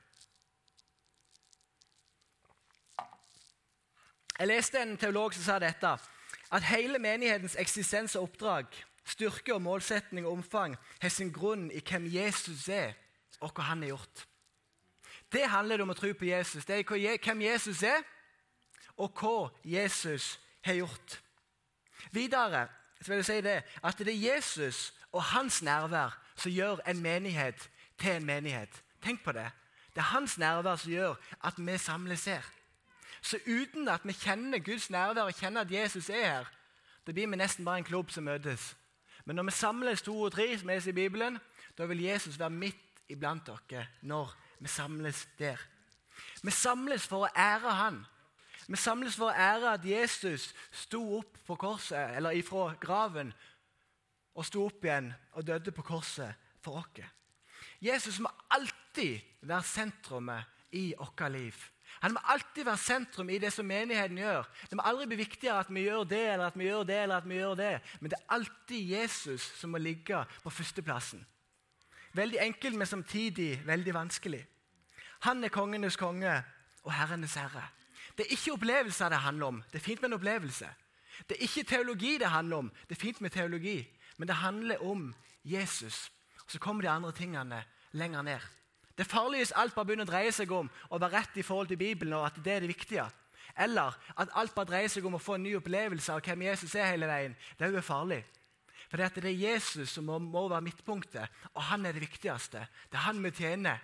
Jeg 4.39 4.47
leste 4.47 4.79
en 4.79 4.95
teolog 4.97 5.33
som 5.35 5.43
sa 5.43 5.57
dette, 5.59 5.97
at 6.49 6.69
hele 6.71 6.99
menighetens 6.99 7.57
eksistens 7.59 8.15
og 8.15 8.29
oppdrag 8.29 8.69
Styrke 9.09 9.55
og 9.55 9.63
målsetning 9.65 10.25
og 10.27 10.37
omfang 10.37 10.75
har 11.01 11.09
sin 11.09 11.31
grunn 11.33 11.69
i 11.73 11.81
hvem 11.81 12.05
Jesus 12.13 12.67
er, 12.69 12.93
og 13.41 13.53
hva 13.55 13.71
han 13.71 13.81
har 13.81 13.95
gjort. 13.95 14.25
Det 15.31 15.45
handler 15.49 15.81
om 15.81 15.93
å 15.93 15.97
tro 15.97 16.11
på 16.13 16.27
Jesus. 16.29 16.65
Det 16.65 16.79
er 16.79 17.17
hvem 17.17 17.41
Jesus 17.41 17.83
er, 17.83 18.03
og 18.97 19.13
hva 19.17 19.49
Jesus 19.63 20.35
har 20.65 20.77
gjort. 20.81 21.19
Videre 22.11 22.67
vil 23.05 23.21
jeg 23.21 23.27
si 23.29 23.41
det, 23.41 23.59
at 23.83 24.01
det 24.03 24.13
er 24.13 24.35
Jesus 24.35 24.89
og 25.11 25.23
hans 25.31 25.61
nærvær 25.65 26.17
som 26.35 26.51
gjør 26.51 26.83
en 26.85 27.01
menighet 27.01 27.69
til 27.99 28.17
en 28.17 28.25
menighet. 28.25 28.83
Tenk 29.03 29.23
på 29.23 29.31
det. 29.31 29.49
Det 29.95 30.01
er 30.01 30.13
hans 30.15 30.37
nærvær 30.37 30.75
som 30.75 30.91
gjør 30.91 31.15
at 31.43 31.53
vi 31.57 31.77
samles 31.77 32.25
her. 32.25 32.45
Så 33.21 33.39
uten 33.47 33.87
at 33.87 34.01
vi 34.03 34.13
kjenner 34.13 34.59
Guds 34.59 34.89
nærvær 34.89 35.21
og 35.21 35.35
kjenner 35.35 35.61
at 35.61 35.71
Jesus 35.71 36.09
er 36.09 36.25
her, 36.25 36.45
da 37.07 37.11
blir 37.11 37.27
vi 37.27 37.35
nesten 37.35 37.65
bare 37.65 37.77
en 37.77 37.83
klubb 37.83 38.11
som 38.11 38.23
møtes. 38.23 38.75
Men 39.25 39.35
når 39.35 39.43
vi 39.43 39.51
samles 39.51 40.01
to 40.01 40.21
og 40.21 40.31
tre, 40.31 40.57
som 40.57 40.69
er 40.69 40.87
i 40.87 40.91
Bibelen, 40.91 41.39
da 41.77 41.85
vil 41.85 42.01
Jesus 42.01 42.39
være 42.39 42.49
midt 42.49 43.01
iblant 43.09 43.47
dere 43.47 43.87
når 44.01 44.35
vi 44.59 44.67
samles 44.67 45.27
der. 45.39 45.57
Vi 46.43 46.51
samles 46.51 47.07
for 47.07 47.25
å 47.25 47.33
ære 47.35 47.75
Han. 47.75 48.05
Vi 48.67 48.77
samles 48.77 49.15
for 49.15 49.31
å 49.31 49.35
ære 49.35 49.73
at 49.73 49.85
Jesus 49.85 50.53
sto 50.71 51.01
opp 51.17 51.37
på 51.47 51.55
korset, 51.55 52.15
eller 52.15 52.37
ifra 52.37 52.75
graven 52.79 53.33
og 54.35 54.45
sto 54.45 54.65
opp 54.67 54.85
igjen 54.85 55.13
og 55.33 55.47
døde 55.47 55.71
på 55.71 55.81
korset 55.81 56.35
for 56.61 56.77
oss. 56.83 57.18
Jesus 57.81 58.19
må 58.19 58.29
alltid 58.51 59.19
være 59.41 59.63
sentrumet 59.63 60.43
i 60.71 60.93
vårt 60.97 61.31
liv. 61.31 61.55
Han 61.99 62.13
må 62.13 62.21
alltid 62.31 62.63
være 62.63 62.77
sentrum 62.79 63.29
i 63.29 63.39
det 63.41 63.51
som 63.53 63.67
menigheten 63.67 64.17
gjør. 64.17 64.45
Det 64.69 64.77
må 64.77 64.83
aldri 64.87 65.07
bli 65.09 65.17
viktigere 65.19 65.59
at 65.59 65.71
vi 65.73 65.83
gjør 65.87 66.05
det 66.07 66.21
eller 66.33 66.45
at 66.47 66.59
vi 66.59 66.69
gjør 66.69 66.83
det. 66.87 67.01
eller 67.03 67.17
at 67.17 67.29
vi 67.29 67.35
gjør 67.35 67.55
det. 67.59 67.81
Men 67.99 68.11
det 68.11 68.19
er 68.19 68.35
alltid 68.35 68.93
Jesus 68.93 69.41
som 69.59 69.73
må 69.73 69.77
ligge 69.77 70.25
på 70.43 70.49
førsteplassen. 70.49 71.25
Veldig 72.13 72.39
enkelt, 72.41 72.75
men 72.75 72.87
samtidig 72.87 73.61
veldig 73.65 73.93
vanskelig. 73.93 74.45
Han 75.19 75.43
er 75.43 75.49
kongenes 75.49 75.97
konge 75.97 76.43
og 76.83 76.93
herrenes 76.93 77.35
herre. 77.35 77.67
Det 78.17 78.25
er 78.25 78.31
ikke 78.31 78.53
opplevelser 78.53 79.09
det 79.09 79.17
handler 79.17 79.45
om. 79.45 79.63
Det 79.71 79.79
er 79.79 79.83
fint 79.83 80.01
med 80.01 80.09
en 80.09 80.13
opplevelse. 80.13 80.69
Det 81.29 81.35
er 81.37 81.43
ikke 81.43 81.63
teologi 81.63 82.17
det 82.17 82.27
handler 82.27 82.57
om. 82.57 82.71
Det 82.87 82.95
er 82.95 83.01
fint 83.01 83.21
med 83.21 83.29
teologi. 83.29 83.87
Men 84.17 84.27
det 84.27 84.35
handler 84.35 84.83
om 84.83 85.15
Jesus. 85.43 86.11
Så 86.49 86.59
kommer 86.61 86.83
de 86.83 86.89
andre 86.91 87.13
tingene 87.13 87.61
lenger 87.93 88.25
ned. 88.25 88.47
Det 88.97 89.07
farlig 89.07 89.43
hvis 89.43 89.55
alt 89.55 89.75
bare 89.75 89.87
begynner 89.87 90.07
å 90.07 90.11
dreie 90.11 90.31
seg 90.35 90.51
om 90.51 90.67
å 90.89 90.97
være 90.99 91.21
rett 91.21 91.37
i 91.39 91.45
forhold 91.45 91.69
til 91.71 91.79
Bibelen, 91.79 92.17
og 92.17 92.25
at 92.27 92.39
det 92.43 92.55
er 92.55 92.65
det 92.65 92.73
viktige. 92.73 93.05
Eller 93.55 93.95
at 94.19 94.33
alt 94.37 94.55
bare 94.55 94.67
dreier 94.73 94.91
seg 94.91 95.05
om 95.07 95.15
å 95.15 95.21
få 95.23 95.37
en 95.37 95.45
ny 95.45 95.53
opplevelse 95.59 96.11
av 96.11 96.25
hvem 96.25 96.43
Jesus 96.49 96.75
er 96.75 96.91
hele 96.91 97.07
veien. 97.07 97.37
Det 97.57 97.67
er 97.67 97.77
jo 97.77 97.85
farlig. 97.85 98.19
For 98.89 98.97
det 98.97 99.23
er 99.23 99.37
Jesus 99.37 99.93
som 99.93 100.09
må 100.09 100.43
være 100.49 100.65
midtpunktet, 100.65 101.29
og 101.53 101.61
han 101.69 101.85
er 101.85 101.93
det 101.93 102.03
viktigste. 102.07 102.65
Det 102.89 102.97
er 102.97 103.05
han 103.05 103.21
vi 103.23 103.31
tjener, 103.37 103.79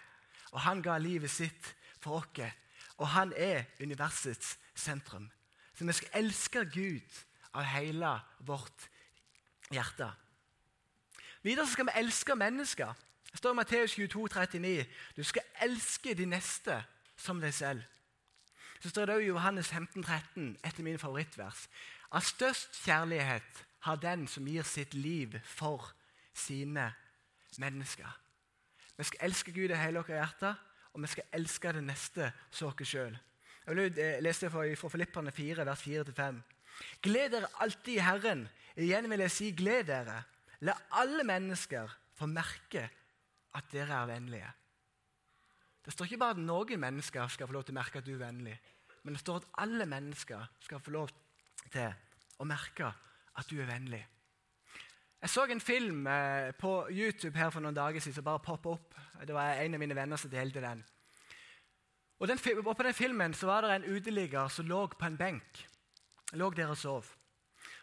og 0.51 0.60
han 0.65 0.81
ga 0.81 0.98
livet 0.98 1.31
sitt 1.31 1.72
for 2.01 2.24
oss. 2.24 2.51
Og 2.98 3.07
han 3.12 3.34
er 3.38 3.67
universets 3.79 4.55
sentrum. 4.75 5.29
Så 5.75 5.86
vi 5.86 5.93
skal 5.93 6.22
elske 6.24 6.63
Gud 6.72 7.24
av 7.53 7.67
hele 7.67 8.12
vårt 8.48 8.88
hjerte. 9.72 10.10
Videre 11.45 11.67
skal 11.69 11.85
vi 11.85 11.99
elske 12.01 12.35
mennesker. 12.35 12.93
Det 13.31 13.37
står 13.37 13.51
i 13.51 13.55
Matteus 13.55 13.91
22, 13.93 14.27
39. 14.27 14.85
Du 15.17 15.23
skal 15.23 15.43
elske 15.61 16.15
de 16.17 16.25
neste 16.25 16.79
som 17.17 17.41
deg 17.41 17.53
selv. 17.53 17.83
Så 18.81 18.89
står 18.89 19.05
det 19.05 19.19
i 19.21 19.27
Johannes 19.27 19.69
15, 19.69 20.03
13, 20.03 20.57
etter 20.65 20.83
min 20.83 20.97
favorittvers. 20.99 21.67
Av 22.11 22.25
størst 22.25 22.81
kjærlighet 22.81 23.61
har 23.85 24.01
den 24.01 24.25
som 24.27 24.49
gir 24.49 24.65
sitt 24.65 24.97
liv 24.97 25.37
for 25.45 25.93
sine 26.33 26.89
mennesker. 27.61 28.09
Vi 28.97 29.03
skal 29.03 29.29
elske 29.29 29.53
Gud 29.53 29.69
i 29.69 29.77
hele 29.77 30.01
vårt 30.01 30.13
hjerte, 30.15 30.55
og 30.93 31.01
vi 31.01 31.13
skal 31.13 31.29
elske 31.31 31.77
det 31.77 31.85
neste 31.85 32.33
som 32.49 32.73
oss 32.73 32.89
sjøl. 32.89 33.17
Jeg 33.65 33.75
vil 33.75 33.99
eh, 33.99 34.21
lese 34.23 34.49
fra, 34.49 34.65
fra 34.73 34.89
Filipperne 34.89 35.31
4, 35.31 35.65
vers 35.65 35.81
4-5. 35.85 36.41
Gled 37.05 37.33
dere 37.37 37.53
alltid 37.61 37.97
i 37.99 38.05
Herren. 38.05 38.47
Igjen 38.75 39.09
vil 39.09 39.29
jeg 39.29 39.31
si 39.31 39.51
gled 39.51 39.91
dere. 39.93 40.23
La 40.65 40.74
alle 40.98 41.25
mennesker 41.27 41.91
få 42.17 42.27
merke 42.31 42.88
at 43.55 43.67
dere 43.72 44.01
er 44.01 44.10
vennlige. 44.10 44.51
Det 45.86 45.93
står 45.93 46.10
ikke 46.10 46.22
bare 46.24 46.36
at 46.38 46.41
noen 46.41 46.81
mennesker 46.81 47.27
skal 47.29 47.48
få 47.48 47.53
lov 47.53 47.67
til 47.67 47.75
å 47.75 47.77
merke 47.77 48.01
at 48.01 48.07
du 48.07 48.15
er 48.15 48.24
vennlig, 48.24 48.55
men 49.03 49.13
det 49.13 49.22
står 49.22 49.43
at 49.43 49.51
alle 49.62 49.86
mennesker 49.86 50.48
skal 50.65 50.81
få 50.81 50.95
lov 50.95 51.13
til 51.69 51.93
å 52.41 52.48
merke 52.50 52.89
at 53.36 53.50
du 53.51 53.60
er 53.60 53.69
vennlig. 53.69 54.01
Jeg 55.22 55.31
så 55.34 55.45
en 55.50 55.62
film 55.62 56.07
eh, 56.07 56.51
på 56.57 56.72
YouTube 56.91 57.38
her 57.38 57.50
for 57.50 57.63
noen 57.63 57.77
dager 57.77 58.01
siden 58.01 58.17
som 58.17 58.25
bare 58.25 58.43
poppa 58.45 58.75
opp. 58.75 58.98
Det 59.25 59.34
var 59.34 59.62
en 59.62 59.74
av 59.74 59.81
mine 59.81 59.95
venner 59.98 60.19
som 60.22 60.29
delte 60.29 60.62
den. 60.62 60.84
Og, 62.19 62.27
den, 62.27 62.39
På 62.39 62.84
den 62.84 62.93
filmen 62.93 63.34
så 63.34 63.48
var 63.48 63.65
det 63.65 63.75
en 63.75 63.88
uteligger 63.95 64.48
som 64.48 64.67
lå 64.69 64.86
på 64.88 65.05
en 65.05 65.17
benk. 65.17 65.65
Lå 66.34 66.50
der 66.53 66.69
og 66.69 66.77
sov. 66.77 67.14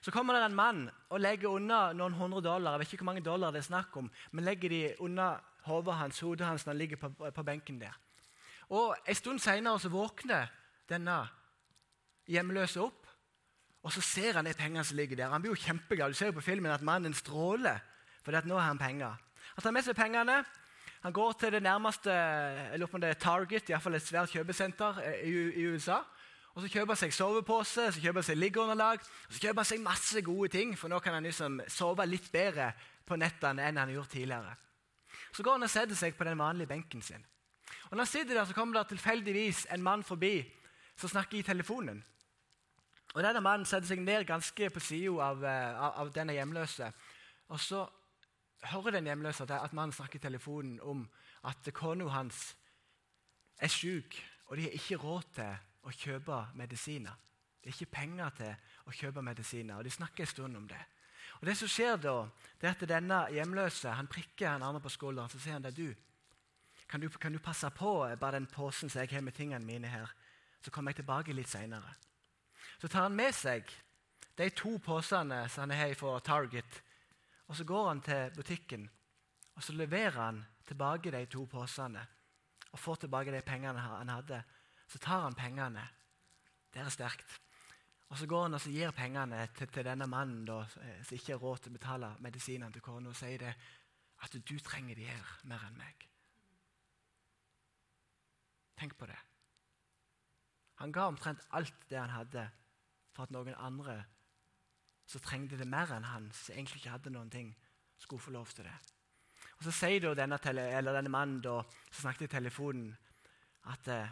Så 0.02 0.10
kommer 0.10 0.34
det 0.34 0.44
en 0.44 0.56
mann 0.58 0.86
og 1.10 1.20
legger 1.22 1.54
unna 1.54 1.92
noen 1.94 2.16
hundre 2.18 2.42
dollar. 2.42 2.74
Jeg 2.74 2.82
vet 2.82 2.92
ikke 2.92 3.04
hvor 3.04 3.12
mange 3.12 3.24
dollar 3.24 3.52
det 3.54 3.62
er 3.62 3.68
snakk 3.68 3.96
om, 4.00 4.08
men 4.32 4.44
legger 4.44 4.72
de 4.72 4.80
unna 4.98 5.36
hodet 5.68 5.94
hans, 5.94 6.20
hodet 6.20 6.46
hans 6.46 6.66
når 6.66 6.72
han 6.72 6.80
ligger 6.80 6.98
på, 6.98 7.12
på 7.30 7.44
benken 7.46 7.78
der. 7.80 7.94
Og 8.74 8.96
En 9.06 9.14
stund 9.14 9.38
seinere 9.38 9.90
våkner 9.90 10.50
denne 10.90 11.20
hjemløse 12.26 12.80
opp, 12.82 13.06
og 13.82 13.92
så 13.92 14.00
ser 14.00 14.38
han 14.38 14.46
de 14.46 14.54
pengene 14.54 14.84
som 14.84 14.96
ligger 14.96 15.16
der. 15.16 15.30
Han 15.30 15.42
blir 15.42 15.54
jo 15.54 15.62
kjempeglad. 15.64 16.10
Du 16.10 16.18
ser 16.18 16.30
jo 16.30 16.38
på 16.38 16.44
filmen 16.46 16.70
at 16.70 16.82
mannen 16.82 17.14
stråler, 17.14 17.78
for 18.22 18.34
nå 18.46 18.58
har 18.58 18.68
han 18.68 18.78
penger. 18.78 19.14
Han 19.54 19.62
tar 19.62 19.74
med 19.74 19.86
seg 19.86 19.96
pengene. 19.98 20.42
Han 21.02 21.12
går 21.12 21.32
til 21.32 21.52
det 21.52 21.62
nærmeste 21.62 22.10
jeg 22.14 22.78
lurer 22.78 22.90
på 22.90 22.96
om 22.96 23.02
det 23.02 23.08
er 23.10 23.18
Target, 23.18 23.70
iallfall 23.70 23.98
et 23.98 24.06
svært 24.06 24.30
kjøpesenter 24.30 25.00
eh, 25.02 25.24
i, 25.26 25.32
i 25.62 25.66
USA. 25.66 25.98
Og 26.54 26.62
Så 26.62 26.68
kjøper 26.68 26.92
han 26.92 27.00
seg 27.00 27.14
sovepose, 27.16 27.86
så 27.92 28.00
kjøper 28.00 28.20
han 28.20 28.26
seg 28.26 28.36
liggeunderlag 28.36 29.00
og 29.00 29.32
så 29.32 29.40
kjøper 29.40 29.62
han 29.62 29.70
seg 29.70 29.84
masse 29.84 30.22
gode 30.22 30.50
ting, 30.52 30.74
for 30.78 30.92
nå 30.92 30.98
kan 31.00 31.14
han 31.16 31.24
liksom 31.24 31.62
sove 31.68 32.04
litt 32.06 32.28
bedre 32.32 32.72
på 33.08 33.16
nettene 33.16 33.64
enn 33.64 33.80
han 33.80 33.92
gjorde 33.92 34.12
tidligere. 34.12 34.56
Så 35.32 35.42
går 35.42 35.56
han 35.56 35.64
og 35.64 35.72
setter 35.72 35.96
seg 35.96 36.16
på 36.16 36.26
den 36.28 36.38
vanlige 36.38 36.68
benken 36.68 37.02
sin. 37.02 37.24
Og 37.90 37.96
Når 37.96 38.04
han 38.04 38.06
sitter 38.10 38.34
der, 38.34 38.44
så 38.44 38.54
kommer 38.54 38.78
det 38.78 38.88
tilfeldigvis 38.88 39.66
en 39.72 39.82
mann 39.82 40.04
forbi 40.04 40.42
som 40.96 41.08
snakker 41.08 41.38
i 41.38 41.42
telefonen. 41.42 42.04
Og 43.14 43.22
Denne 43.22 43.40
mannen 43.40 43.66
setter 43.68 43.88
seg 43.88 44.04
ned 44.04 44.24
ganske 44.28 44.70
på 44.70 44.80
sida 44.80 45.24
av, 45.24 45.44
eh, 45.44 45.80
av, 45.80 45.98
av, 46.00 46.12
denne 46.12 46.36
hjemløse. 46.36 46.92
Og 47.48 47.60
så 47.60 47.82
hører 48.72 48.96
den 48.96 49.08
hjemløse 49.08 49.44
at, 49.44 49.50
at 49.50 49.72
mannen 49.72 49.92
snakker 49.92 50.20
i 50.20 50.22
telefonen 50.22 50.80
om 50.80 51.08
at 51.44 51.68
kona 51.74 52.08
hans 52.08 52.54
er 53.58 53.68
syk, 53.68 54.16
og 54.46 54.56
de 54.56 54.62
har 54.62 54.76
ikke 54.76 54.96
råd 54.96 55.28
til 55.34 55.56
å 55.82 55.92
kjøpe 55.92 56.38
medisiner. 56.58 57.14
Det 57.62 57.70
er 57.70 57.76
ikke 57.76 57.94
penger 57.98 58.34
til 58.38 58.70
å 58.88 58.94
kjøpe 58.94 59.22
medisiner. 59.22 59.78
og 59.78 59.84
De 59.84 59.90
snakker 59.90 60.24
en 60.24 60.30
stund 60.30 60.56
om 60.56 60.66
det. 60.68 60.80
Og 61.40 61.46
det 61.46 61.56
som 61.58 61.70
skjer 61.70 61.96
da, 62.02 62.16
det 62.60 62.68
er 62.68 62.74
at 62.76 62.88
denne 62.88 63.18
hjemløse 63.34 63.90
han 63.94 64.10
prikker 64.10 64.48
han 64.48 64.62
andre 64.66 64.82
på 64.82 64.92
skulderen 64.94 65.30
så 65.30 65.40
sier 65.42 65.56
han 65.56 65.64
det, 65.64 65.74
du, 65.76 65.94
kan 66.90 67.00
du, 67.00 67.08
kan 67.08 67.32
du 67.32 67.38
passe 67.42 67.70
på 67.74 67.94
bare 68.20 68.38
den 68.38 68.50
posen 68.50 68.90
som 68.90 69.02
jeg 69.02 69.10
har 69.14 69.24
med 69.24 69.34
tingene 69.34 69.64
mine 69.64 69.90
her? 69.90 70.10
Så 70.62 70.70
kommer 70.70 70.92
jeg 70.92 71.02
tilbake 71.02 71.34
litt 71.34 71.50
seinere. 71.50 71.94
Så 72.78 72.88
tar 72.88 73.08
han 73.08 73.16
med 73.16 73.34
seg 73.34 73.70
de 74.38 74.48
to 74.54 74.76
posene 74.82 75.44
som 75.50 75.66
han 75.66 75.78
har 75.78 75.94
fra 75.98 76.18
Target. 76.20 76.82
Og 77.46 77.56
Så 77.56 77.64
går 77.64 77.88
han 77.88 78.00
til 78.00 78.30
butikken 78.36 78.90
og 79.54 79.62
så 79.62 79.74
leverer 79.76 80.16
han 80.16 80.42
tilbake 80.66 81.12
de 81.12 81.26
to 81.26 81.44
posene. 81.50 82.02
Og 82.72 82.78
får 82.78 83.02
tilbake 83.04 83.32
de 83.34 83.42
pengene 83.44 83.80
han 83.80 84.08
hadde. 84.08 84.42
Så 84.92 85.00
tar 85.00 85.24
han 85.24 85.36
pengene. 85.36 85.86
Det 86.72 86.82
er 86.82 86.92
sterkt. 86.92 87.40
Og 88.12 88.18
Så 88.18 88.26
går 88.28 88.42
han 88.42 88.54
og 88.54 88.60
gir 88.68 88.90
pengene 88.92 89.46
til, 89.56 89.70
til 89.72 89.86
denne 89.88 90.06
mannen 90.06 90.44
da, 90.44 90.58
eh, 90.84 90.98
som 91.00 91.16
ikke 91.16 91.32
har 91.32 91.40
råd 91.40 91.62
til 91.64 91.72
å 91.72 91.78
betale 91.78 92.10
medisinene 92.20 92.72
til 92.72 92.84
kona, 92.84 93.08
og 93.08 93.16
sier 93.16 93.40
det, 93.40 93.52
at 94.22 94.34
du 94.36 94.58
trenger 94.60 94.98
de 94.98 95.06
her 95.08 95.30
mer 95.48 95.64
enn 95.64 95.78
meg. 95.80 96.04
Tenk 98.76 98.98
på 99.00 99.08
det. 99.08 99.16
Han 100.82 100.92
ga 100.92 101.06
omtrent 101.08 101.40
alt 101.56 101.86
det 101.88 101.98
han 101.98 102.12
hadde, 102.12 102.44
for 103.16 103.24
at 103.24 103.32
noen 103.32 103.54
andre 103.54 104.02
som 105.08 105.22
trengte 105.24 105.56
det 105.56 105.68
mer 105.68 105.94
enn 105.96 106.04
han, 106.04 106.28
som 106.36 106.54
egentlig 106.54 106.82
ikke 106.82 106.96
hadde 106.98 107.12
noen 107.14 107.30
ting, 107.32 107.54
skulle 107.96 108.22
få 108.22 108.34
lov 108.34 108.52
til 108.52 108.68
det. 108.68 108.76
Og 109.56 109.64
Så 109.64 109.72
sier 109.72 110.14
denne, 110.14 110.38
denne, 110.42 111.08
mannen 111.08 111.40
da, 111.40 111.62
som 111.90 112.00
snakket 112.02 112.28
i 112.28 112.34
telefonen, 112.36 112.92
at, 113.72 113.88
eh, 113.88 114.08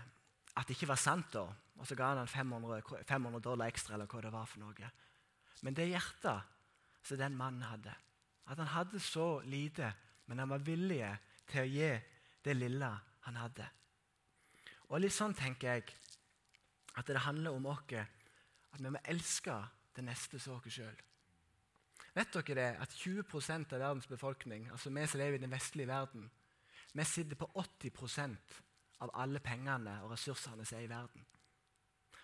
at, 0.61 0.69
det 0.69 0.77
ikke 0.77 0.91
var 0.93 1.01
sant. 1.01 1.33
da. 1.33 1.47
Og 1.81 1.87
Så 1.89 1.97
ga 1.97 2.13
han 2.13 2.21
han 2.21 2.29
500, 2.29 2.83
500 3.09 3.41
dollar 3.41 3.71
ekstra, 3.73 3.95
eller 3.95 4.07
hva 4.07 4.21
det 4.21 4.33
var 4.33 4.47
for 4.47 4.61
noe. 4.61 4.91
Men 5.65 5.75
det 5.75 5.89
hjertet 5.89 6.43
som 7.03 7.19
den 7.19 7.37
mannen 7.37 7.65
hadde, 7.65 7.95
at 8.51 8.59
han 8.59 8.73
hadde 8.75 9.01
så 9.01 9.41
lite, 9.41 9.93
men 10.27 10.39
han 10.39 10.51
var 10.51 10.65
villig 10.65 11.01
til 11.49 11.63
å 11.63 11.71
gi 11.71 11.91
det 12.45 12.57
lille 12.57 12.91
han 13.27 13.37
hadde. 13.41 13.67
Og 14.91 15.01
litt 15.01 15.15
sånn 15.15 15.37
tenker 15.39 15.77
jeg 15.77 15.95
at 16.99 17.07
det 17.07 17.23
handler 17.25 17.55
om 17.55 17.69
oss 17.71 17.95
at 17.95 18.81
vi 18.81 18.91
må 18.91 19.01
elske 19.09 19.55
det 19.97 20.05
neste 20.05 20.39
som 20.39 20.59
oss 20.59 20.75
sjøl. 20.75 20.99
Vet 22.15 22.33
dere 22.35 22.57
det 22.59 22.69
at 22.83 22.95
20% 22.99 23.75
av 23.77 23.83
verdens 23.83 24.09
befolkning, 24.11 24.67
altså 24.71 24.91
vi 24.91 25.07
som 25.07 25.21
lever 25.21 25.39
i 25.39 25.43
den 25.45 25.53
vestlige 25.53 25.89
verden, 25.89 26.27
vi 26.93 27.05
sitter 27.07 27.39
på 27.39 27.47
80 27.55 28.37
av 29.01 29.13
alle 29.15 29.41
pengene 29.41 30.01
og 30.05 30.13
ressursene 30.13 30.65
som 30.65 30.79
er 30.79 30.87
i 30.87 30.91
verden. 30.91 31.25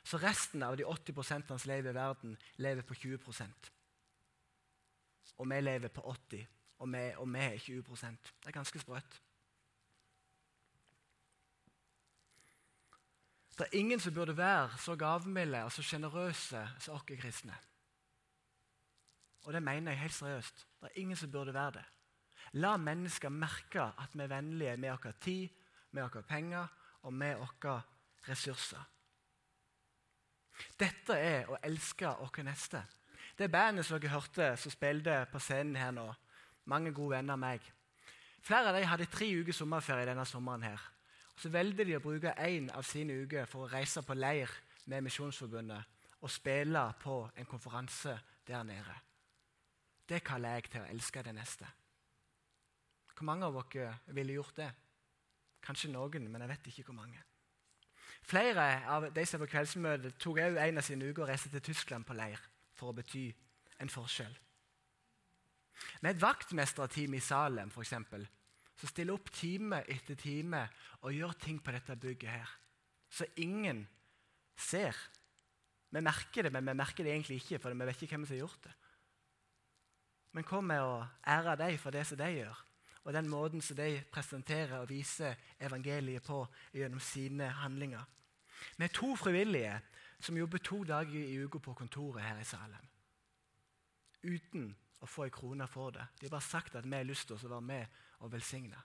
Så 0.06 0.20
resten 0.22 0.62
av 0.62 0.76
de 0.78 0.84
80% 0.86 1.48
som 1.50 1.70
lever 1.70 1.90
i 1.90 1.96
verden, 1.96 2.36
lever 2.62 2.82
på 2.86 2.94
20% 2.94 3.72
Og 5.36 5.48
vi 5.50 5.60
lever 5.60 5.88
på 5.88 6.00
80 6.00 6.46
og 6.78 6.92
vi, 6.92 7.04
og 7.16 7.32
vi 7.32 7.38
er 7.38 7.58
20 7.58 7.82
Det 7.82 8.46
er 8.46 8.52
ganske 8.52 8.78
sprøtt. 8.78 9.22
Det 13.58 13.64
er 13.64 13.78
ingen 13.78 14.00
som 14.00 14.14
burde 14.14 14.36
være 14.36 14.78
så 14.78 14.96
gavmilde 14.96 15.64
og 15.64 15.72
så 15.72 15.82
sjenerøse 15.82 16.68
som 16.78 16.94
oss 16.94 17.04
kristne. 17.08 17.56
Og 19.46 19.52
det 19.52 19.62
mener 19.62 19.92
jeg 19.92 20.00
helt 20.00 20.14
seriøst. 20.14 20.66
Det 20.80 20.90
er 20.90 21.00
ingen 21.00 21.16
som 21.16 21.30
burde 21.30 21.54
være 21.54 21.70
det. 21.78 21.84
La 22.52 22.76
mennesker 22.76 23.28
merke 23.28 23.82
at 23.82 24.12
vi 24.12 24.22
er 24.22 24.30
vennlige 24.30 24.76
med 24.76 24.90
vår 24.90 25.12
tid, 25.20 25.48
med 25.90 26.02
våre 26.02 26.22
penger 26.22 26.66
og 27.02 27.14
med 27.14 27.38
våre 27.38 27.80
ressurser. 28.26 28.82
Dette 30.80 31.16
er 31.20 31.50
å 31.50 31.58
elske 31.62 32.10
vår 32.20 32.44
neste. 32.46 32.82
Det 33.36 33.50
bandet 33.52 33.84
som 33.84 34.00
dere 34.00 34.14
hørte 34.14 34.52
som 34.56 34.72
spilte 34.72 35.18
på 35.30 35.40
scenen 35.42 35.76
her 35.76 35.92
nå, 35.92 36.06
mange 36.64 36.92
gode 36.96 37.18
venner 37.18 37.36
av 37.36 37.42
meg. 37.42 37.64
Flere 38.46 38.70
av 38.70 38.78
dem 38.78 38.88
hadde 38.88 39.08
tre 39.10 39.28
uker 39.40 39.52
sommerferie 39.52 40.06
denne 40.06 40.24
sommeren. 40.24 40.62
her. 40.62 40.80
Så 41.36 41.50
valgte 41.52 41.84
de 41.84 41.96
å 41.96 42.00
bruke 42.00 42.32
én 42.38 42.70
av 42.72 42.82
sine 42.82 43.12
uker 43.12 43.44
for 43.44 43.66
å 43.66 43.68
reise 43.68 44.02
på 44.02 44.14
leir 44.14 44.48
med 44.86 45.02
Misjonsforbundet 45.04 45.84
og 46.20 46.30
spille 46.30 46.94
på 47.02 47.30
en 47.36 47.46
konferanse 47.46 48.18
der 48.46 48.62
nede. 48.62 48.94
Det 50.08 50.22
kaller 50.24 50.54
jeg 50.54 50.70
til 50.70 50.80
å 50.80 50.88
elske 50.88 51.22
det 51.22 51.34
neste. 51.34 51.66
Hvor 53.16 53.24
mange 53.24 53.44
av 53.44 53.58
dere 53.72 53.98
ville 54.06 54.32
gjort 54.32 54.56
det? 54.56 54.70
Kanskje 55.64 55.90
noen, 55.92 56.28
men 56.30 56.44
jeg 56.44 56.52
vet 56.52 56.68
ikke 56.70 56.88
hvor 56.90 57.00
mange. 57.00 57.22
Flere 58.26 58.64
av 58.90 59.06
de 59.14 59.24
som 59.26 59.38
er 59.38 59.44
på 59.44 59.52
kveldsmøtet, 59.52 60.16
tok 60.18 60.40
òg 60.42 60.58
en 60.58 60.80
av 60.80 60.86
sine 60.86 61.06
uker 61.06 61.24
og 61.24 61.30
reiste 61.30 61.50
til 61.52 61.62
Tyskland 61.68 62.06
på 62.06 62.16
leir 62.18 62.40
for 62.74 62.90
å 62.90 62.96
bety 62.96 63.28
en 63.82 63.92
forskjell. 63.92 64.34
Med 66.02 66.14
et 66.14 66.22
vaktmesterteam 66.22 67.14
i 67.14 67.22
Salem 67.22 67.70
for 67.70 67.84
eksempel, 67.84 68.24
som 68.76 68.90
stiller 68.90 69.16
opp 69.16 69.30
time 69.32 69.82
etter 69.88 70.18
time 70.20 70.64
og 71.02 71.14
gjør 71.14 71.36
ting 71.40 71.60
på 71.62 71.72
dette 71.72 71.96
bygget 72.00 72.32
her. 72.32 72.50
Så 73.08 73.28
ingen 73.40 73.86
ser. 74.58 74.96
Vi 75.94 76.02
merker 76.02 76.44
det, 76.44 76.52
men 76.52 76.66
vi 76.66 76.74
merker 76.76 77.06
det 77.06 77.14
egentlig 77.14 77.38
ikke, 77.40 77.60
for 77.62 77.72
vi 77.72 77.88
vet 77.88 78.02
ikke 78.02 78.16
hvem 78.16 78.26
som 78.26 78.36
har 78.36 78.42
gjort 78.42 78.66
det. 78.66 78.74
Men 80.36 80.44
kom 80.44 80.66
med 80.68 80.82
å 80.84 80.96
ære 81.24 81.56
dem 81.62 81.78
for 81.80 81.94
det 81.94 82.02
som 82.08 82.18
de 82.20 82.26
gjør, 82.34 82.58
og 83.06 83.12
den 83.14 83.28
måten 83.30 83.62
som 83.62 83.76
de 83.78 84.00
presenterer 84.10 84.80
og 84.80 84.88
viser 84.90 85.36
evangeliet 85.62 86.24
på 86.26 86.40
gjennom 86.74 87.00
sine 87.00 87.46
handlinger. 87.62 88.02
Vi 88.76 88.84
er 88.84 88.94
to 88.94 89.12
frivillige 89.16 89.76
som 90.18 90.36
jobber 90.36 90.58
to 90.58 90.82
dager 90.84 91.20
i 91.20 91.38
uka 91.44 91.60
på 91.62 91.74
kontoret 91.74 92.24
her 92.24 92.40
i 92.40 92.44
Salem. 92.44 92.82
uten 94.26 94.74
å 95.00 95.06
få 95.06 95.26
ei 95.26 95.30
krone 95.30 95.66
for 95.70 95.92
det. 95.94 96.06
De 96.18 96.26
har 96.26 96.30
bare 96.30 96.42
sagt 96.42 96.74
at 96.74 96.86
vi 96.86 96.96
har 96.96 97.04
lyst 97.04 97.28
til 97.28 97.36
å 97.36 97.48
være 97.48 97.60
med 97.62 97.86
og 98.24 98.32
velsigne. 98.32 98.78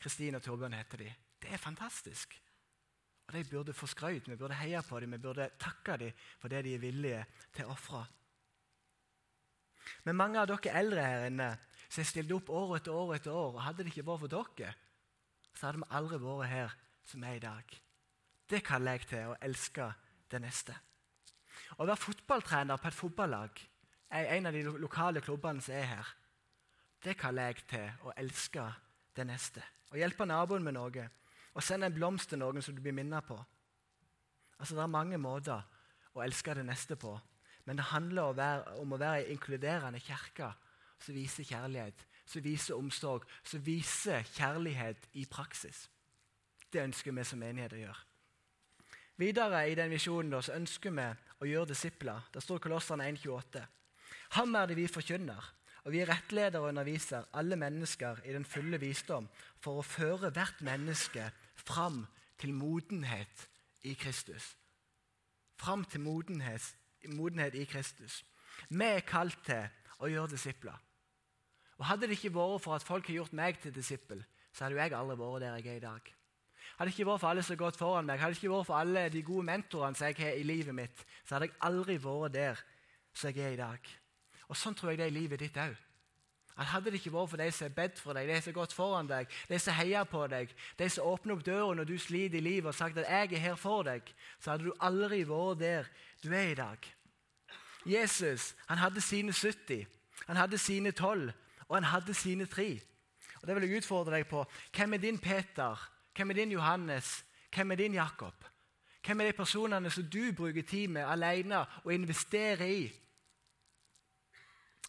Kristine 0.00 0.38
og 0.38 0.42
Torbjørn 0.42 0.78
heter 0.78 1.02
de. 1.02 1.10
Det 1.42 1.52
er 1.52 1.60
fantastisk. 1.60 2.40
Og 3.26 3.34
De 3.34 3.44
burde 3.44 3.72
få 3.76 3.86
skrøyt, 3.86 4.28
vi 4.28 4.36
burde 4.36 4.54
heie 4.54 4.80
på 4.82 5.00
dem, 5.00 5.12
vi 5.12 5.18
burde 5.18 5.50
takke 5.58 5.96
dem 5.96 6.12
for 6.38 6.48
det 6.48 6.64
de 6.64 6.74
er 6.74 6.78
villige 6.78 7.26
til 7.52 7.68
å 7.68 7.74
ofre. 7.74 8.06
Men 10.04 10.16
mange 10.16 10.40
av 10.40 10.48
dere 10.48 10.78
eldre 10.80 11.04
her 11.04 11.26
inne 11.26 11.50
som 11.90 12.04
jeg 12.04 12.10
stilte 12.12 12.36
opp 12.38 12.50
år 12.54 12.76
etter 12.78 12.94
år 12.94 13.16
etter 13.16 13.34
år, 13.34 13.56
og 13.56 13.64
hadde 13.64 13.82
det 13.82 13.90
ikke 13.90 14.06
vært 14.06 14.22
for 14.22 14.34
dere, 14.34 14.74
så 15.54 15.66
hadde 15.66 15.82
vi 15.82 15.90
aldri 15.98 16.20
vært 16.22 16.50
her 16.52 16.76
som 17.10 17.24
er 17.26 17.38
i 17.38 17.42
dag. 17.42 17.74
Det 18.50 18.62
kaller 18.66 18.96
jeg 18.96 19.08
til 19.10 19.32
å 19.32 19.38
elske 19.42 19.88
det 20.30 20.40
neste. 20.42 20.76
Å 21.78 21.86
være 21.86 21.98
fotballtrener 21.98 22.78
på 22.78 22.88
et 22.90 22.98
fotballag 22.98 23.62
er 24.10 24.30
en 24.36 24.46
av 24.46 24.54
de 24.54 24.62
lokale 24.82 25.22
klubbene 25.22 25.62
som 25.62 25.74
er 25.74 25.88
her. 25.90 26.12
Det 27.02 27.16
kaller 27.18 27.50
jeg 27.50 27.66
til 27.70 28.06
å 28.06 28.14
elske 28.18 28.66
det 29.16 29.26
neste. 29.26 29.62
Å 29.90 29.98
hjelpe 29.98 30.26
naboen 30.28 30.64
med 30.66 30.76
noe. 30.76 31.06
Å 31.54 31.62
sende 31.64 31.88
en 31.90 31.96
blomst 31.96 32.30
til 32.30 32.38
noen 32.38 32.62
som 32.62 32.74
du 32.76 32.82
blir 32.82 32.94
minnet 32.94 33.26
på. 33.26 33.38
Altså, 34.60 34.76
Det 34.76 34.82
er 34.82 34.94
mange 34.94 35.18
måter 35.18 35.62
å 36.14 36.22
elske 36.22 36.54
det 36.54 36.66
neste 36.66 36.96
på. 36.96 37.18
Men 37.64 37.76
det 37.76 37.90
handler 37.90 38.22
om 38.22 38.34
å 38.34 38.36
være, 38.38 38.76
om 38.82 38.92
å 38.92 38.98
være 38.98 39.24
en 39.24 39.32
inkluderende 39.34 40.00
kirke 40.00 40.52
som 41.00 41.16
viser 41.16 41.46
kjærlighet, 41.48 42.06
som 42.26 42.44
viser 42.44 42.78
omsorg, 42.78 43.26
som 43.44 43.64
viser 43.66 44.22
kjærlighet 44.36 45.10
i 45.18 45.26
praksis. 45.30 45.88
Det 46.72 46.82
ønsker 46.84 47.14
vi 47.16 47.24
som 47.26 47.40
menighet 47.42 47.74
å 47.74 47.80
gjøre. 47.80 48.06
Videre 49.20 49.66
i 49.68 49.76
den 49.76 49.90
visjonen 49.92 50.32
da, 50.32 50.40
så 50.40 50.54
ønsker 50.56 50.94
vi 50.96 51.06
å 51.44 51.48
gjøre 51.48 51.72
disipler. 51.74 52.28
Det 52.32 52.40
står 52.40 52.60
i 52.60 52.64
Kolosserne 52.64 53.08
1,28. 53.10 53.64
Ham 54.38 54.54
er 54.56 54.70
det 54.70 54.78
vi 54.78 54.86
forkynner, 54.88 55.48
og 55.84 55.92
vi 55.92 56.00
er 56.00 56.08
rettleder 56.08 56.60
og 56.62 56.70
underviser 56.70 57.28
alle 57.36 57.58
mennesker 57.60 58.22
i 58.24 58.32
den 58.36 58.46
fulle 58.48 58.80
visdom 58.80 59.28
for 59.60 59.80
å 59.80 59.86
føre 59.86 60.30
hvert 60.32 60.62
menneske 60.64 61.26
fram 61.58 62.04
til 62.40 62.54
modenhet 62.56 63.46
i 63.88 63.94
Kristus. 63.98 64.54
Fram 65.60 65.84
til 65.84 66.00
modenhet, 66.00 66.64
modenhet 67.12 67.58
i 67.60 67.66
Kristus. 67.68 68.22
Vi 68.68 68.86
er 68.86 69.04
kalt 69.04 69.40
til 69.44 69.68
å 70.00 70.08
gjøre 70.08 70.32
disipler. 70.32 70.76
Og 71.80 71.86
Hadde 71.88 72.08
det 72.08 72.18
ikke 72.18 72.34
vært 72.34 72.60
for 72.60 72.76
at 72.76 72.84
folk 72.84 73.06
har 73.08 73.22
gjort 73.22 73.36
meg 73.36 73.60
til 73.60 73.72
disippel, 73.74 74.20
så 74.52 74.64
hadde 74.64 74.76
jo 74.76 74.82
jeg 74.82 74.92
aldri 74.98 75.16
vært 75.16 75.44
der 75.46 75.54
jeg 75.56 75.72
er 75.72 75.78
i 75.78 75.84
dag. 75.86 76.10
Hadde 76.76 76.90
det 76.90 76.98
ikke 76.98 77.06
vært 77.08 77.22
for 77.22 77.30
alle 77.30 77.44
som 77.44 77.54
har 77.54 77.62
gått 77.62 77.78
foran 77.80 78.06
meg, 78.08 78.20
hadde 78.20 78.36
det 78.36 78.42
ikke 78.42 78.52
vært 78.52 78.68
for 78.68 78.76
alle 78.76 79.06
de 79.12 79.22
gode 79.24 79.46
mentorene 79.48 79.96
som 79.96 80.10
jeg 80.10 80.18
har 80.20 80.36
i 80.36 80.44
livet 80.44 80.76
mitt, 80.76 81.06
så 81.24 81.36
hadde 81.36 81.48
jeg 81.48 81.56
aldri 81.64 81.96
vært 82.04 82.34
der 82.36 82.60
som 83.16 83.32
jeg 83.32 83.46
er 83.46 83.56
i 83.56 83.62
dag. 83.62 83.90
Og 84.50 84.58
Sånn 84.58 84.76
tror 84.76 84.92
jeg 84.92 85.00
det 85.00 85.06
er 85.06 85.14
i 85.14 85.16
livet 85.16 85.40
ditt 85.40 85.56
òg. 85.60 85.78
Hadde 86.60 86.90
det 86.90 87.00
ikke 87.00 87.14
vært 87.14 87.30
for 87.32 87.40
de 87.40 87.48
som 87.56 87.64
har 87.64 87.76
bedt 87.76 88.00
for 88.02 88.16
deg, 88.16 88.28
de 88.28 88.36
som 88.36 88.50
har 88.50 88.58
gått 88.58 88.74
foran 88.76 89.08
deg, 89.08 89.36
de 89.48 89.58
som 89.62 89.76
heier 89.78 90.04
på 90.04 90.26
deg, 90.28 90.50
de 90.76 90.88
som 90.92 91.08
åpner 91.08 91.38
opp 91.38 91.44
døra 91.46 91.76
når 91.78 91.88
du 91.88 91.94
sliter 91.96 92.36
i 92.36 92.44
livet 92.44 92.68
og 92.68 92.76
sagt 92.76 92.98
at 92.98 93.08
'jeg 93.08 93.32
er 93.32 93.44
her 93.48 93.56
for 93.56 93.82
deg', 93.82 94.12
så 94.40 94.50
hadde 94.50 94.64
du 94.64 94.72
aldri 94.80 95.24
vært 95.24 95.58
der 95.58 95.86
du 96.22 96.32
er 96.32 96.50
i 96.50 96.54
dag. 96.54 96.78
Jesus 97.86 98.54
han 98.68 98.78
hadde 98.78 99.00
sine 99.00 99.32
70, 99.32 99.86
han 100.26 100.36
hadde 100.36 100.58
sine 100.58 100.92
12, 100.92 101.32
og 101.70 101.76
han 101.76 101.86
hadde 101.86 102.14
sine 102.14 102.46
tre. 102.50 102.80
Og 103.40 103.46
Det 103.46 103.54
vil 103.56 103.68
jeg 103.68 103.78
utfordre 103.78 104.16
deg 104.18 104.26
på. 104.26 104.42
Hvem 104.74 104.94
er 104.94 104.98
din 104.98 105.18
Peter? 105.18 105.90
Hvem 106.16 106.30
er 106.30 106.34
din 106.34 106.52
Johannes? 106.52 107.24
Hvem 107.54 107.70
er 107.70 107.76
din 107.76 107.94
Jakob? 107.94 108.44
Hvem 109.06 109.20
er 109.20 109.30
de 109.30 109.32
personene 109.32 109.90
som 109.90 110.04
du 110.04 110.32
bruker 110.36 110.62
tid 110.62 110.88
med 110.88 111.06
alene 111.06 111.62
og 111.84 111.94
investerer 111.94 112.66
i? 112.66 112.90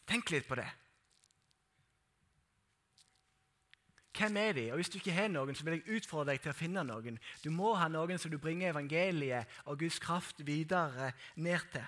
Tenk 0.07 0.33
litt 0.33 0.49
på 0.49 0.57
det. 0.57 0.67
Hvem 4.17 4.37
er 4.37 4.53
de? 4.53 4.71
Og 4.71 4.75
Hvis 4.75 4.89
du 4.89 4.97
ikke 4.97 5.15
har 5.15 5.29
noen, 5.29 5.55
så 5.55 5.63
vil 5.63 5.79
jeg 5.79 6.01
utfordre 6.01 6.33
deg 6.33 6.41
til 6.41 6.51
å 6.51 6.57
finne 6.57 6.83
noen. 6.83 7.19
Du 7.43 7.49
må 7.53 7.75
ha 7.77 7.87
noen 7.87 8.19
som 8.19 8.31
du 8.31 8.39
bringer 8.41 8.73
evangeliet 8.73 9.61
og 9.65 9.79
Guds 9.79 9.99
kraft 9.99 10.41
videre 10.45 11.13
ned 11.35 11.61
til. 11.71 11.85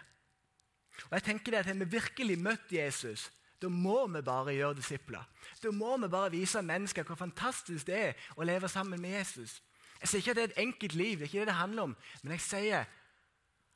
Og 1.10 1.18
jeg 1.18 1.24
tenker 1.24 1.52
det 1.52 1.60
at 1.60 1.66
Har 1.66 1.74
vi 1.74 1.98
virkelig 1.98 2.40
møtt 2.40 2.72
Jesus, 2.72 3.32
da 3.64 3.70
må 3.72 4.08
vi 4.12 4.22
bare 4.22 4.56
gjøre 4.58 4.76
disipler. 4.76 5.24
Da 5.64 5.72
må 5.72 5.96
vi 5.98 6.10
bare 6.12 6.32
vise 6.34 6.62
mennesker 6.62 7.08
hvor 7.08 7.16
fantastisk 7.16 7.88
det 7.88 8.00
er 8.00 8.26
å 8.36 8.44
leve 8.44 8.68
sammen 8.70 9.00
med 9.02 9.16
Jesus. 9.16 9.62
Jeg 10.02 10.10
sier 10.10 10.20
ikke 10.20 10.32
at 10.34 10.36
det 10.36 10.44
er 10.44 10.52
et 10.52 10.66
enkelt 10.66 10.96
liv, 11.00 11.16
det 11.18 11.22
er 11.22 11.32
ikke 11.32 11.40
det 11.46 11.48
det 11.48 11.62
handler 11.62 11.84
om. 11.88 11.96
Men 12.24 12.36
jeg 12.36 12.44
sier 12.44 12.90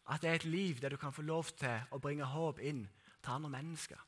at 0.08 0.22
det 0.22 0.30
er 0.30 0.42
et 0.42 0.50
liv 0.50 0.82
der 0.82 0.92
du 0.92 0.98
kan 1.00 1.16
få 1.16 1.24
lov 1.24 1.54
til 1.56 1.88
å 1.92 2.00
bringe 2.04 2.28
håp 2.28 2.60
inn 2.60 2.84
til 3.24 3.32
andre 3.32 3.54
mennesker. 3.56 4.04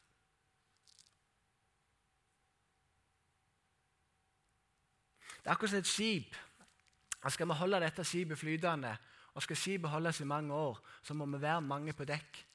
Det 5.40 5.48
er 5.48 5.56
akkurat 5.56 5.72
som 5.72 5.80
et 5.80 5.88
skip. 5.88 6.36
Skal 7.30 7.48
vi 7.48 7.56
holde 7.62 7.80
dette 7.80 8.04
skipet 8.04 8.40
flytende, 8.40 8.92
og 9.34 9.44
skal 9.44 9.56
skipet 9.56 9.92
holdes 9.92 10.20
i 10.20 10.28
mange 10.28 10.54
år, 10.54 10.80
så 11.04 11.14
må 11.14 11.26
vi 11.26 11.42
være 11.42 11.62
mange 11.62 11.94
på 11.96 12.08
dekk. 12.08 12.49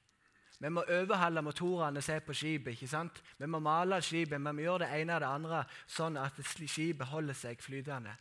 Vi 0.64 0.70
må 0.72 0.80
overhalde 0.88 1.42
motorene 1.44 2.00
som 2.00 2.14
er 2.14 2.22
på 2.24 2.32
skipet. 2.32 2.72
ikke 2.72 2.88
sant? 2.88 3.18
Vi 3.36 3.46
må 3.46 3.58
male 3.60 3.98
skipet, 4.00 4.40
vi 4.40 4.62
gjør 4.62 4.78
det 4.78 4.92
ene 4.96 5.18
og 5.18 5.20
det 5.20 5.28
andre 5.28 5.58
sånn 5.86 6.16
at 6.16 6.38
skipet 6.40 7.10
holder 7.10 7.36
seg 7.36 7.60
flytende. 7.60 8.14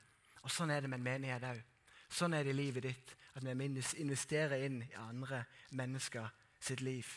Og 0.43 0.51
Sånn 0.51 0.73
er 0.75 0.81
det 0.83 0.89
med 0.91 0.99
en 0.99 1.05
menighet 1.05 1.45
òg. 1.47 1.61
Sånn 2.11 2.33
er 2.35 2.43
det 2.43 2.51
i 2.51 2.57
livet 2.57 2.83
ditt. 2.83 3.13
At 3.33 3.45
vi 3.47 3.69
investerer 4.03 4.65
inn 4.65 4.81
i 4.83 4.91
andre 4.99 5.45
mennesker 5.71 6.27
sitt 6.59 6.83
liv. 6.83 7.07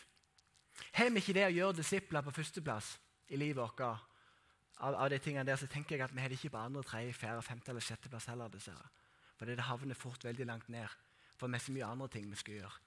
Har 0.95 1.11
vi 1.11 1.19
ikke 1.19 1.35
det 1.35 1.45
å 1.49 1.55
gjøre 1.57 1.79
disipler 1.81 2.23
på 2.23 2.33
førsteplass 2.39 2.95
i 3.27 3.37
livet 3.37 3.59
vårt, 3.59 3.83
av, 3.83 4.95
av, 4.95 5.09
de 5.11 5.19
tingene 5.19 5.43
der, 5.43 5.59
så 5.59 5.67
tenker 5.67 5.97
jeg 5.97 6.05
at 6.05 6.15
vi 6.15 6.23
har 6.23 6.31
det 6.31 6.39
ikke 6.39 6.53
på 6.55 6.63
andre, 6.63 6.85
tredje, 6.87 7.19
fjerde, 7.19 7.43
femte 7.43 7.73
eller 7.73 7.83
sjetteplass 7.83 8.29
heller. 8.31 8.47
dessverre. 8.47 8.87
For 9.35 9.45
det 9.45 9.59
havner 9.59 9.99
fort 9.99 10.23
veldig 10.23 10.47
langt 10.47 10.69
ned. 10.69 10.87
For 11.35 11.51
vi 11.51 11.59
har 11.59 11.67
så 11.67 11.75
mye 11.75 11.91
andre 11.91 12.07
ting 12.15 12.31
vi 12.31 12.39
skal 12.39 12.61
gjøre 12.61 12.77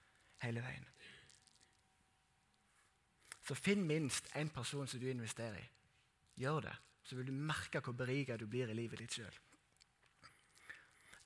hele 0.41 0.65
veien. 0.65 0.87
Så 3.51 3.57
finn 3.59 3.81
minst 3.83 4.29
én 4.39 4.49
person 4.55 4.87
som 4.87 5.01
du 5.03 5.09
investerer 5.11 5.57
i. 5.59 5.69
Gjør 6.39 6.61
det, 6.69 6.75
så 7.03 7.17
vil 7.19 7.27
du 7.27 7.33
merke 7.35 7.81
hvor 7.83 7.97
berika 7.99 8.37
du 8.39 8.45
blir 8.47 8.71
i 8.71 8.77
livet 8.79 9.03
ditt 9.03 9.17
sjøl. 9.17 9.39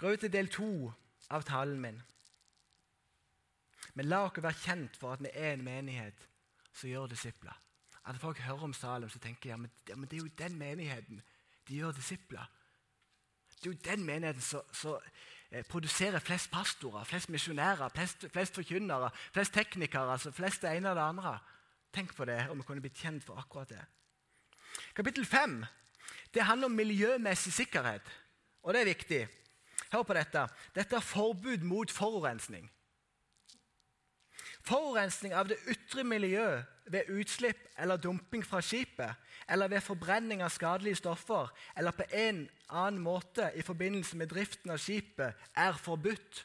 Gå 0.00 0.14
til 0.16 0.32
del 0.32 0.48
to 0.48 0.88
av 1.36 1.44
talen 1.44 1.82
min. 1.82 2.00
Men 3.92 4.08
la 4.08 4.22
oss 4.24 4.40
være 4.40 4.56
kjent 4.62 4.96
for 4.96 5.12
at 5.12 5.20
vi 5.20 5.34
er 5.34 5.52
en 5.52 5.66
menighet 5.68 6.24
som 6.72 6.88
gjør 6.88 7.12
disipler. 7.12 7.60
At 8.08 8.16
folk 8.20 8.40
hører 8.40 8.70
om 8.70 8.72
Salem, 8.72 9.12
så 9.12 9.20
tenker 9.20 9.52
de 9.52 9.60
men, 9.60 9.76
ja, 9.88 9.96
men 9.96 10.08
det 10.08 10.16
er 10.16 10.24
jo 10.24 10.36
den 10.40 10.56
menigheten 10.58 11.20
de 11.68 11.76
gjør 11.76 11.92
disipler. 11.92 12.48
Det 13.60 13.68
er 13.68 13.74
jo 13.74 13.84
den 13.84 14.04
menigheten 14.04 14.40
som 14.72 14.96
eh, 15.50 15.64
produserer 15.68 16.24
flest 16.24 16.50
pastorer, 16.50 17.04
flest 17.04 17.28
misjonærer, 17.28 17.92
flest, 17.92 18.24
flest 18.32 18.56
forkynnere, 18.56 19.12
flest 19.32 19.52
teknikere, 19.52 20.16
altså 20.16 20.32
flest 20.32 20.64
det 20.64 20.72
ene 20.72 20.90
og 20.90 20.96
det 20.96 21.10
andre. 21.12 21.40
Tenk 21.94 22.14
på 22.16 22.26
det, 22.26 22.40
om 22.50 22.58
vi 22.58 22.66
kunne 22.66 22.82
blitt 22.82 22.98
kjent 22.98 23.24
for 23.24 23.38
akkurat 23.38 23.70
det. 23.70 23.82
Kapittel 24.94 25.26
5 25.26 25.62
det 26.34 26.42
handler 26.42 26.66
om 26.66 26.72
miljømessig 26.74 27.52
sikkerhet, 27.52 28.02
og 28.62 28.74
det 28.74 28.80
er 28.80 28.90
viktig. 28.90 29.20
Hør 29.92 30.02
på 30.02 30.14
dette. 30.16 30.46
Dette 30.74 30.96
er 30.98 31.04
forbud 31.06 31.62
mot 31.62 31.90
forurensning. 31.90 32.66
Forurensning 34.64 35.34
av 35.36 35.46
det 35.48 35.60
ytre 35.70 36.02
miljøet 36.04 36.64
ved 36.90 37.10
utslipp 37.12 37.60
eller 37.78 38.00
dumping 38.00 38.42
fra 38.44 38.60
skipet, 38.64 39.14
eller 39.48 39.68
ved 39.68 39.84
forbrenning 39.84 40.42
av 40.42 40.50
skadelige 40.50 40.98
stoffer, 41.04 41.52
eller 41.76 41.94
på 41.94 42.08
en 42.10 42.48
annen 42.68 43.00
måte 43.04 43.52
i 43.54 43.62
forbindelse 43.62 44.16
med 44.16 44.32
driften 44.32 44.74
av 44.74 44.80
skipet, 44.82 45.38
er 45.54 45.78
forbudt. 45.78 46.44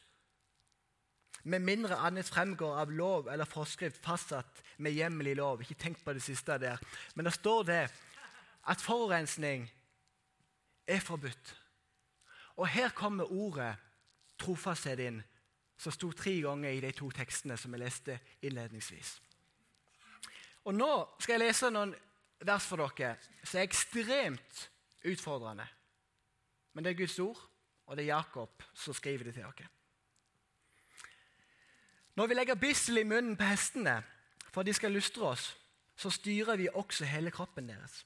Med 1.44 1.64
mindre 1.64 1.96
annet 1.96 2.28
fremgår 2.28 2.82
av 2.82 2.92
lov 2.92 3.30
eller 3.32 3.48
forskrift 3.48 4.02
fastsatt 4.04 4.64
med 4.78 4.96
hjemmel 4.96 5.32
i 5.32 5.38
lov. 5.40 5.62
Ikke 5.64 5.78
tenk 5.80 6.02
på 6.04 6.14
det 6.14 6.24
siste 6.24 6.58
der. 6.60 6.80
Men 7.16 7.30
det 7.30 7.34
står 7.38 7.64
det 7.70 7.84
at 8.70 8.84
forurensning 8.84 9.70
er 10.88 11.00
forbudt. 11.00 11.56
Og 12.60 12.68
her 12.68 12.92
kommer 12.96 13.32
ordet 13.32 13.76
trofasthet 14.40 15.00
inn, 15.00 15.22
som 15.80 15.96
sto 15.96 16.12
tre 16.12 16.34
ganger 16.44 16.76
i 16.76 16.84
de 16.84 16.92
to 16.96 17.08
tekstene 17.16 17.56
som 17.58 17.74
jeg 17.76 17.84
leste 17.86 18.20
innledningsvis. 18.44 19.16
Og 20.68 20.76
Nå 20.76 20.92
skal 21.24 21.38
jeg 21.38 21.48
lese 21.48 21.72
noen 21.72 21.94
vers 22.44 22.68
for 22.68 22.84
dere 22.84 23.16
som 23.44 23.60
er 23.60 23.68
ekstremt 23.68 24.66
utfordrende. 25.08 25.66
Men 26.74 26.84
det 26.84 26.94
er 26.94 27.00
Guds 27.00 27.20
ord, 27.24 27.40
og 27.88 27.98
det 27.98 28.06
er 28.06 28.14
Jakob 28.14 28.64
som 28.76 28.94
skriver 28.94 29.30
det 29.30 29.38
til 29.40 29.48
dere. 29.48 29.72
Når 32.20 32.28
vi 32.28 32.36
legger 32.36 32.56
bissel 32.60 32.98
i 33.00 33.06
munnen 33.08 33.38
på 33.40 33.48
hestene 33.48 34.02
for 34.52 34.60
at 34.60 34.68
de 34.68 34.74
skal 34.76 34.92
lystre 34.92 35.24
oss, 35.24 35.54
så 35.96 36.10
styrer 36.12 36.58
vi 36.60 36.66
også 36.68 37.08
hele 37.08 37.32
kroppen 37.32 37.70
deres. 37.72 38.02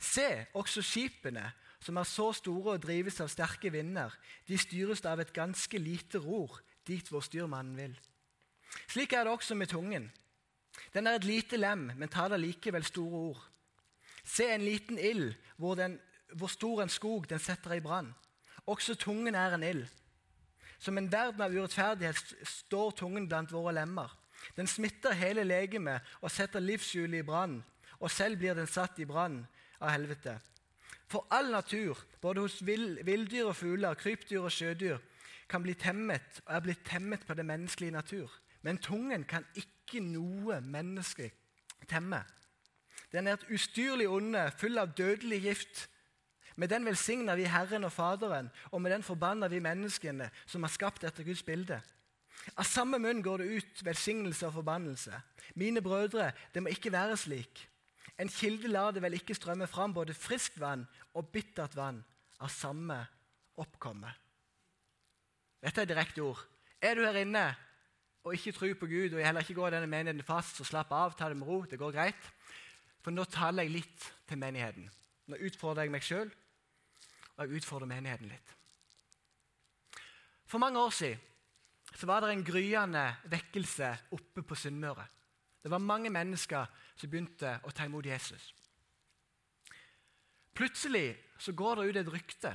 Se, 0.00 0.46
også 0.56 0.80
skipene, 0.80 1.44
som 1.84 2.00
er 2.00 2.08
så 2.08 2.30
store 2.32 2.78
og 2.78 2.86
drives 2.86 3.20
av 3.20 3.28
sterke 3.28 3.68
vinder, 3.74 4.16
de 4.48 4.56
styres 4.56 5.04
av 5.04 5.20
et 5.20 5.34
ganske 5.36 5.82
lite 5.82 6.24
ror 6.24 6.56
dit 6.88 7.12
hvor 7.12 7.20
styrmannen 7.20 7.76
vil. 7.76 8.00
Slik 8.88 9.12
er 9.12 9.28
det 9.28 9.36
også 9.36 9.60
med 9.60 9.68
tungen. 9.68 10.08
Den 10.94 11.06
er 11.06 11.20
et 11.20 11.28
lite 11.28 11.60
lem, 11.60 11.90
men 11.92 12.08
taler 12.08 12.40
likevel 12.40 12.88
store 12.88 13.24
ord. 13.28 13.48
Se 14.24 14.48
en 14.54 14.64
liten 14.64 14.96
ild, 14.96 15.34
hvor, 15.60 15.76
hvor 16.32 16.48
stor 16.48 16.80
en 16.80 16.88
skog 16.88 17.28
den 17.28 17.44
setter 17.44 17.76
i 17.76 17.84
brann. 17.84 18.14
Også 18.64 18.96
tungen 18.96 19.34
er 19.34 19.52
en 19.52 19.68
ild. 19.68 19.84
Som 20.82 20.98
en 20.98 21.10
verden 21.12 21.44
av 21.44 21.54
urettferdighet 21.54 22.34
står 22.48 22.96
tungen 22.98 23.28
blant 23.30 23.52
våre 23.54 23.76
lemmer. 23.76 24.10
Den 24.56 24.66
smitter 24.66 25.14
hele 25.14 25.44
legemet 25.46 26.02
og 26.20 26.32
setter 26.34 26.62
livshjulet 26.62 27.20
i 27.20 27.26
brann, 27.26 27.60
og 28.02 28.10
selv 28.10 28.40
blir 28.40 28.58
den 28.58 28.66
satt 28.66 28.98
i 28.98 29.06
brann 29.06 29.44
av 29.78 29.92
helvete. 29.94 30.40
For 31.06 31.28
all 31.30 31.52
natur, 31.52 31.98
både 32.22 32.42
hos 32.42 32.58
villdyr 32.66 33.52
og 33.52 33.56
fugler, 33.56 33.94
krypdyr 33.94 34.42
og 34.42 34.50
sjødyr, 34.50 34.98
kan 35.48 35.62
bli 35.62 35.74
temmet 35.78 36.40
og 36.46 36.54
er 36.56 36.64
blitt 36.64 36.84
temmet 36.88 37.26
på 37.28 37.36
den 37.38 37.46
menneskelige 37.46 37.94
natur. 37.94 38.32
Men 38.62 38.80
tungen 38.82 39.26
kan 39.28 39.46
ikke 39.54 40.00
noe 40.02 40.58
menneske 40.64 41.30
temme. 41.90 42.22
Den 43.12 43.28
er 43.28 43.36
et 43.36 43.50
ustyrlig 43.52 44.08
onde, 44.08 44.46
full 44.56 44.80
av 44.80 44.94
dødelig 44.96 45.42
gift. 45.44 45.88
Med 46.56 46.68
den 46.68 46.84
velsigner 46.86 47.36
vi 47.38 47.48
Herren 47.48 47.84
og 47.84 47.92
Faderen, 47.92 48.50
og 48.70 48.82
med 48.82 48.92
den 48.92 49.02
forbanner 49.02 49.48
vi 49.48 49.62
menneskene 49.62 50.28
som 50.46 50.64
er 50.64 50.72
skapt 50.72 51.04
etter 51.04 51.24
Guds 51.26 51.42
bilde. 51.46 51.80
Av 52.58 52.66
samme 52.66 52.98
munn 52.98 53.22
går 53.22 53.42
det 53.42 53.58
ut 53.58 53.84
velsignelse 53.86 54.48
og 54.48 54.56
forbannelse. 54.58 55.14
Mine 55.54 55.82
brødre, 55.82 56.32
det 56.54 56.62
må 56.62 56.72
ikke 56.72 56.92
være 56.92 57.16
slik. 57.16 57.68
En 58.18 58.28
kilde 58.28 58.68
lar 58.68 58.92
det 58.92 59.02
vel 59.02 59.16
ikke 59.16 59.36
strømme 59.36 59.66
fram 59.70 59.94
både 59.94 60.14
friskt 60.14 60.58
vann 60.60 60.84
og 61.14 61.30
bittert 61.32 61.76
vann 61.76 62.02
av 62.42 62.50
samme 62.52 62.98
oppkomme. 63.62 64.10
Dette 65.62 65.84
er 65.84 65.88
direkte 65.88 66.24
ord. 66.24 66.40
Er 66.82 66.98
du 66.98 67.04
her 67.06 67.20
inne 67.22 67.46
og 68.22 68.34
ikke 68.34 68.52
tror 68.54 68.74
på 68.78 68.86
Gud, 68.86 69.14
og 69.14 69.24
heller 69.24 69.42
ikke 69.42 69.56
går 69.58 69.74
denne 69.74 69.90
menigheten 69.90 70.26
fast, 70.26 70.58
så 70.58 70.66
slapp 70.66 70.92
av, 70.94 71.14
ta 71.18 71.28
det 71.30 71.38
med 71.38 71.48
ro. 71.48 71.62
Det 71.66 71.78
går 71.78 71.94
greit. 71.94 72.28
For 73.02 73.14
nå 73.14 73.24
taler 73.30 73.66
jeg 73.66 73.74
litt 73.80 74.04
til 74.30 74.38
menigheten. 74.38 74.86
Nå 75.30 75.38
utfordrer 75.48 75.86
jeg 75.86 75.94
meg 75.94 76.06
sjøl, 76.06 76.30
og 77.42 77.50
jeg 77.50 77.62
utfordrer 77.62 77.90
menigheten 77.90 78.30
litt. 78.30 78.54
For 80.46 80.62
mange 80.62 80.80
år 80.80 80.90
siden 80.94 81.28
så 81.92 82.08
var 82.08 82.22
det 82.22 82.32
en 82.32 82.44
gryende 82.44 83.02
vekkelse 83.28 83.88
oppe 84.16 84.44
på 84.46 84.56
Sunnmøre. 84.56 85.04
Det 85.62 85.70
var 85.70 85.82
mange 85.82 86.10
mennesker 86.10 86.68
som 86.96 87.10
begynte 87.10 87.58
å 87.62 87.70
ta 87.70 87.86
imot 87.86 88.06
Jesus. 88.08 88.52
Plutselig 90.56 91.14
så 91.38 91.54
går 91.56 91.80
det 91.80 91.86
ut 91.88 91.98
et 92.00 92.12
rykte. 92.12 92.52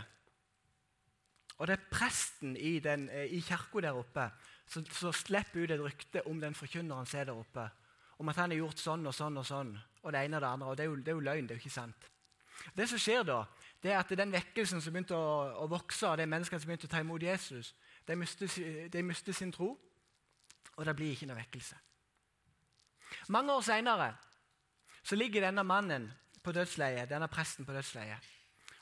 Og 1.58 1.68
det 1.68 1.78
er 1.78 1.90
presten 1.90 2.58
i, 2.58 2.78
den, 2.84 3.08
eh, 3.10 3.34
i 3.34 3.42
kirka 3.42 3.82
der 3.82 3.98
oppe 3.98 4.28
som, 4.70 4.86
som 4.94 5.14
slipper 5.16 5.64
ut 5.64 5.74
et 5.74 5.82
rykte 5.82 6.24
om 6.30 6.42
den 6.42 6.54
forkynneren 6.58 7.08
som 7.10 7.22
er 7.22 7.32
der 7.32 7.40
oppe. 7.40 7.66
Om 8.18 8.30
at 8.30 8.42
han 8.42 8.54
har 8.54 8.62
gjort 8.62 8.82
sånn 8.82 9.10
og 9.10 9.16
sånn 9.16 9.42
og 9.42 9.48
sånn. 9.48 9.74
Og 10.04 10.14
det 10.14 10.22
ene 10.26 10.38
og 10.38 10.44
det 10.44 10.52
andre. 10.52 10.70
Og 10.70 10.78
det 10.78 10.86
er 10.86 10.92
jo, 10.92 11.00
det 11.02 11.14
er 11.14 11.18
jo 11.18 11.26
løgn. 11.26 11.48
det 11.48 11.56
er 11.56 11.60
jo 11.60 11.66
ikke 11.66 11.80
sant. 11.80 12.08
Det 12.78 12.88
som 12.90 13.02
skjer 13.02 13.26
da, 13.26 13.42
det 13.84 13.92
er 13.92 14.00
at 14.00 14.14
den 14.18 14.34
vekkelsen 14.34 14.82
som 14.82 14.94
begynte 14.94 15.18
å, 15.18 15.34
å 15.64 15.68
vokse, 15.70 16.08
og 16.10 16.18
de 16.18 16.26
menneskene 16.30 16.62
som 16.62 16.70
begynte 16.70 16.90
å 16.90 16.94
ta 16.94 17.02
imot 17.04 17.24
Jesus, 17.24 17.74
de 18.08 18.16
mister, 18.18 19.34
sin 19.34 19.52
tro, 19.54 19.74
og 20.78 20.86
det 20.86 20.96
blir 20.98 21.14
ikke 21.14 21.28
noe 21.30 21.38
vekkelse. 21.40 21.78
Mange 23.34 23.54
år 23.54 23.66
seinere 23.66 24.10
ligger 25.16 25.48
denne 25.48 25.64
mannen 25.64 26.10
på 26.44 26.52
dødsleiet, 26.56 27.10
denne 27.10 27.30
presten 27.32 27.66
på 27.66 27.76
dødsleiet. 27.76 28.34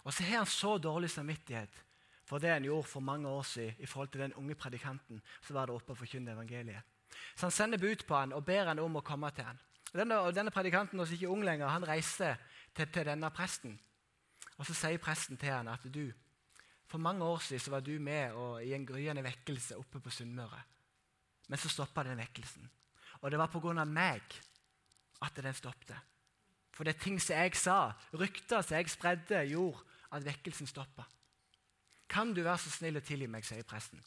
Og 0.05 0.13
så 0.13 0.23
har 0.25 0.43
han 0.43 0.49
så 0.49 0.77
dårlig 0.77 1.09
samvittighet 1.09 1.81
for 2.25 2.41
det 2.41 2.49
han 2.49 2.65
gjorde 2.65 2.89
for 2.89 3.05
mange 3.05 3.29
år 3.29 3.43
siden 3.45 3.77
i 3.79 3.85
forhold 3.85 4.09
til 4.13 4.21
den 4.21 4.33
unge 4.33 4.55
predikanten 4.55 5.21
som 5.41 5.55
var 5.55 5.65
der 5.65 5.77
oppe 5.77 5.93
og 5.93 5.97
forkynte 5.97 6.33
evangeliet. 6.33 6.81
Så 7.35 7.45
han 7.45 7.51
sender 7.51 7.77
bud 7.77 8.05
på 8.07 8.17
han 8.17 8.33
og 8.33 8.45
ber 8.45 8.71
han 8.71 8.79
om 8.79 8.97
å 8.97 9.05
komme 9.05 9.29
til 9.31 9.45
han. 9.45 9.59
Og 9.93 9.99
denne, 10.01 10.17
denne 10.35 10.51
predikanten 10.51 10.99
som 10.99 11.13
ikke 11.13 11.29
ung 11.29 11.43
lenger, 11.45 11.67
han 11.71 11.85
reiser 11.87 12.35
til, 12.75 12.87
til, 12.87 13.05
denne 13.05 13.29
presten. 13.31 13.77
Og 14.57 14.65
Så 14.65 14.73
sier 14.73 14.97
presten 14.97 15.37
til 15.37 15.51
han 15.51 15.67
at 15.67 15.83
du, 15.93 16.11
for 16.87 16.97
mange 16.97 17.23
år 17.25 17.39
siden 17.43 17.59
så 17.59 17.71
var 17.71 17.79
du 17.79 17.99
med 17.99 18.35
i 18.63 18.73
en 18.73 18.85
gryende 18.85 19.23
vekkelse 19.23 19.77
oppe 19.77 19.99
på 19.99 20.09
Sunnmøre. 20.09 20.61
Men 21.47 21.59
så 21.59 21.69
stoppa 21.69 22.03
den 22.03 22.17
vekkelsen. 22.17 22.69
Og 23.21 23.31
det 23.31 23.39
var 23.39 23.47
pga. 23.47 23.83
meg 23.85 24.21
at 25.21 25.35
den 25.35 25.53
stoppet. 25.53 25.97
For 26.73 26.83
det 26.83 26.95
er 26.95 27.03
ting 27.03 27.21
som 27.21 27.35
jeg 27.35 27.55
sa, 27.55 27.91
rykter 28.13 28.61
som 28.61 28.77
jeg 28.77 28.89
spredde, 28.89 29.45
gjorde 29.47 29.79
at 30.11 30.25
vekkelsen 30.25 30.67
stoppa. 30.67 31.03
Kan 32.09 32.33
du 32.33 32.43
være 32.43 32.57
så 32.57 32.69
snill 32.69 32.99
å 32.99 33.03
tilgi 33.03 33.27
meg, 33.27 33.45
sier 33.45 33.63
presten. 33.63 34.01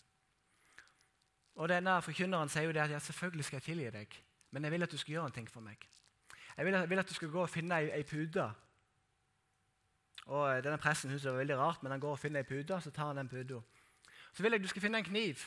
Og 1.59 1.69
denne 1.69 1.97
Forkynneren 2.03 2.51
sier 2.53 2.69
jo 2.69 2.75
det 2.77 2.85
at 2.85 2.93
ja, 2.95 3.01
selvfølgelig 3.03 3.45
skal 3.45 3.59
jeg 3.59 3.67
tilgi 3.67 3.91
deg, 3.91 4.19
men 4.51 4.65
jeg 4.65 4.73
vil 4.73 4.87
at 4.87 4.93
du 4.93 4.99
skal 5.01 5.13
gjøre 5.13 5.31
en 5.31 5.37
ting 5.41 5.49
for 5.51 5.65
meg. 5.65 5.89
Jeg 6.57 6.67
vil, 6.67 6.75
jeg 6.75 6.91
vil 6.91 6.99
at 7.03 7.09
du 7.09 7.15
skal 7.15 7.33
gå 7.33 7.43
og 7.43 7.51
finne 7.51 7.81
ei, 7.81 7.91
ei 7.99 8.05
pute. 8.07 8.47
Og 10.29 10.45
eh, 10.51 10.63
denne 10.65 10.79
presten 10.81 11.11
synes 11.11 11.25
det 11.25 11.33
var 11.33 11.41
veldig 11.41 11.57
rart, 11.59 11.83
men 11.83 11.95
han 11.95 12.01
går 12.01 12.17
og 12.17 12.21
finner 12.21 12.45
ei 12.45 12.49
pute, 12.49 12.81
så 12.85 12.93
tar 12.93 13.13
han 13.13 13.21
den 13.23 13.31
puta. 13.33 13.63
Så 14.33 14.45
vil 14.45 14.53
jeg 14.53 14.61
at 14.61 14.67
du 14.67 14.73
skal 14.73 14.85
finne 14.85 15.01
en 15.01 15.09
kniv. 15.09 15.45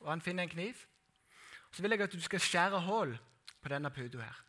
Og 0.00 0.10
han 0.10 0.22
finner 0.24 0.42
en 0.42 0.52
kniv. 0.52 0.86
Så 1.70 1.82
vil 1.82 1.94
jeg 1.94 2.02
at 2.02 2.12
du 2.12 2.22
skal 2.24 2.42
skjære 2.42 2.80
hull 2.88 3.14
på 3.62 3.70
denne 3.70 3.90
puta 3.94 4.24
her. 4.24 4.42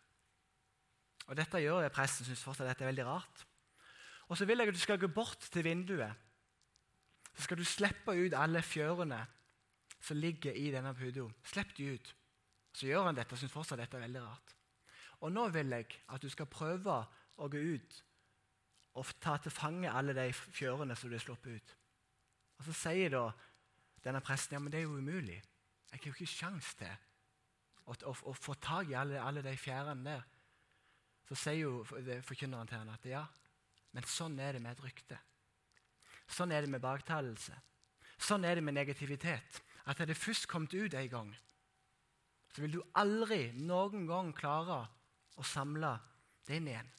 Og 1.28 1.38
Dette 1.38 1.62
gjør 1.62 1.86
jeg, 1.86 1.94
presten 1.94 2.26
syns 2.26 2.44
fortsatt 2.44 2.68
dette 2.68 2.84
er 2.84 2.90
veldig 2.90 3.06
rart. 3.06 3.46
Og 4.28 4.38
så 4.38 4.46
vil 4.46 4.60
jeg 4.60 4.72
at 4.72 4.76
du 4.76 4.82
skal 4.82 5.00
gå 5.00 5.08
bort 5.08 5.40
til 5.54 5.64
vinduet. 5.64 6.14
Så 7.36 7.46
skal 7.46 7.58
du 7.58 7.64
slippe 7.64 8.16
ut 8.18 8.34
alle 8.36 8.62
fjørene 8.66 9.22
som 10.02 10.18
ligger 10.18 10.58
i 10.58 10.72
denne 10.74 10.96
puta. 10.98 11.28
Slipp 11.46 11.78
de 11.78 11.94
ut. 11.94 12.16
Så 12.74 12.88
gjør 12.88 13.06
han 13.06 13.16
dette 13.16 13.36
og 13.36 13.40
syns 13.40 13.54
fortsatt 13.54 13.80
dette 13.80 14.00
er 14.00 14.08
veldig 14.08 14.24
rart. 14.26 14.56
Og 15.22 15.32
nå 15.32 15.46
vil 15.54 15.70
jeg 15.78 15.92
at 16.10 16.24
du 16.24 16.30
skal 16.32 16.50
prøve 16.50 17.04
å 17.38 17.50
gå 17.52 17.62
ut 17.76 18.02
og 19.00 19.14
ta 19.24 19.38
til 19.40 19.54
fange 19.54 19.92
alle 19.92 20.16
de 20.16 20.28
fjørene 20.34 20.96
som 20.96 21.10
du 21.10 21.16
har 21.16 21.24
sluppet 21.24 21.56
ut. 21.56 21.78
Og 22.60 22.68
Så 22.68 22.76
sier 22.84 23.14
da 23.14 23.30
denne 24.04 24.22
presten 24.26 24.58
ja, 24.58 24.60
men 24.60 24.74
det 24.74 24.82
er 24.82 24.90
jo 24.90 24.98
umulig. 24.98 25.40
Jeg 25.92 26.00
har 26.00 26.08
jo 26.08 26.14
ikke 26.16 26.34
sjans 26.34 26.74
til 26.80 26.92
å, 27.86 27.96
å, 27.96 28.14
å, 28.32 28.34
få 28.34 28.56
tak 28.62 28.92
i 28.92 28.98
alle, 28.98 29.22
alle 29.22 29.44
de 29.46 29.56
fjærene 29.58 30.06
der 30.06 30.28
så 31.32 31.38
sier 31.40 31.62
jo 31.62 31.84
forkynneren 32.28 32.68
til 32.68 32.82
henne 32.82 32.96
at 32.98 33.06
ja, 33.08 33.22
men 33.96 34.08
sånn 34.08 34.36
er 34.44 34.58
det 34.58 34.62
med 34.64 34.74
et 34.76 34.84
rykte. 34.84 35.16
Sånn 36.28 36.52
er 36.52 36.66
det 36.66 36.72
med 36.72 36.84
baktalelse. 36.84 37.56
Sånn 38.20 38.44
er 38.48 38.60
det 38.60 38.64
med 38.66 38.76
negativitet. 38.76 39.62
At 39.88 40.02
er 40.04 40.10
det 40.12 40.20
først 40.20 40.50
kommet 40.52 40.76
ut 40.76 40.94
en 40.94 41.10
gang, 41.12 41.32
så 42.52 42.66
vil 42.66 42.76
du 42.76 42.82
aldri 43.00 43.46
noen 43.56 44.04
gang 44.10 44.34
klare 44.36 44.82
å 45.40 45.46
samle 45.48 45.94
det 46.48 46.60
inn 46.60 46.68
igjen. 46.68 46.92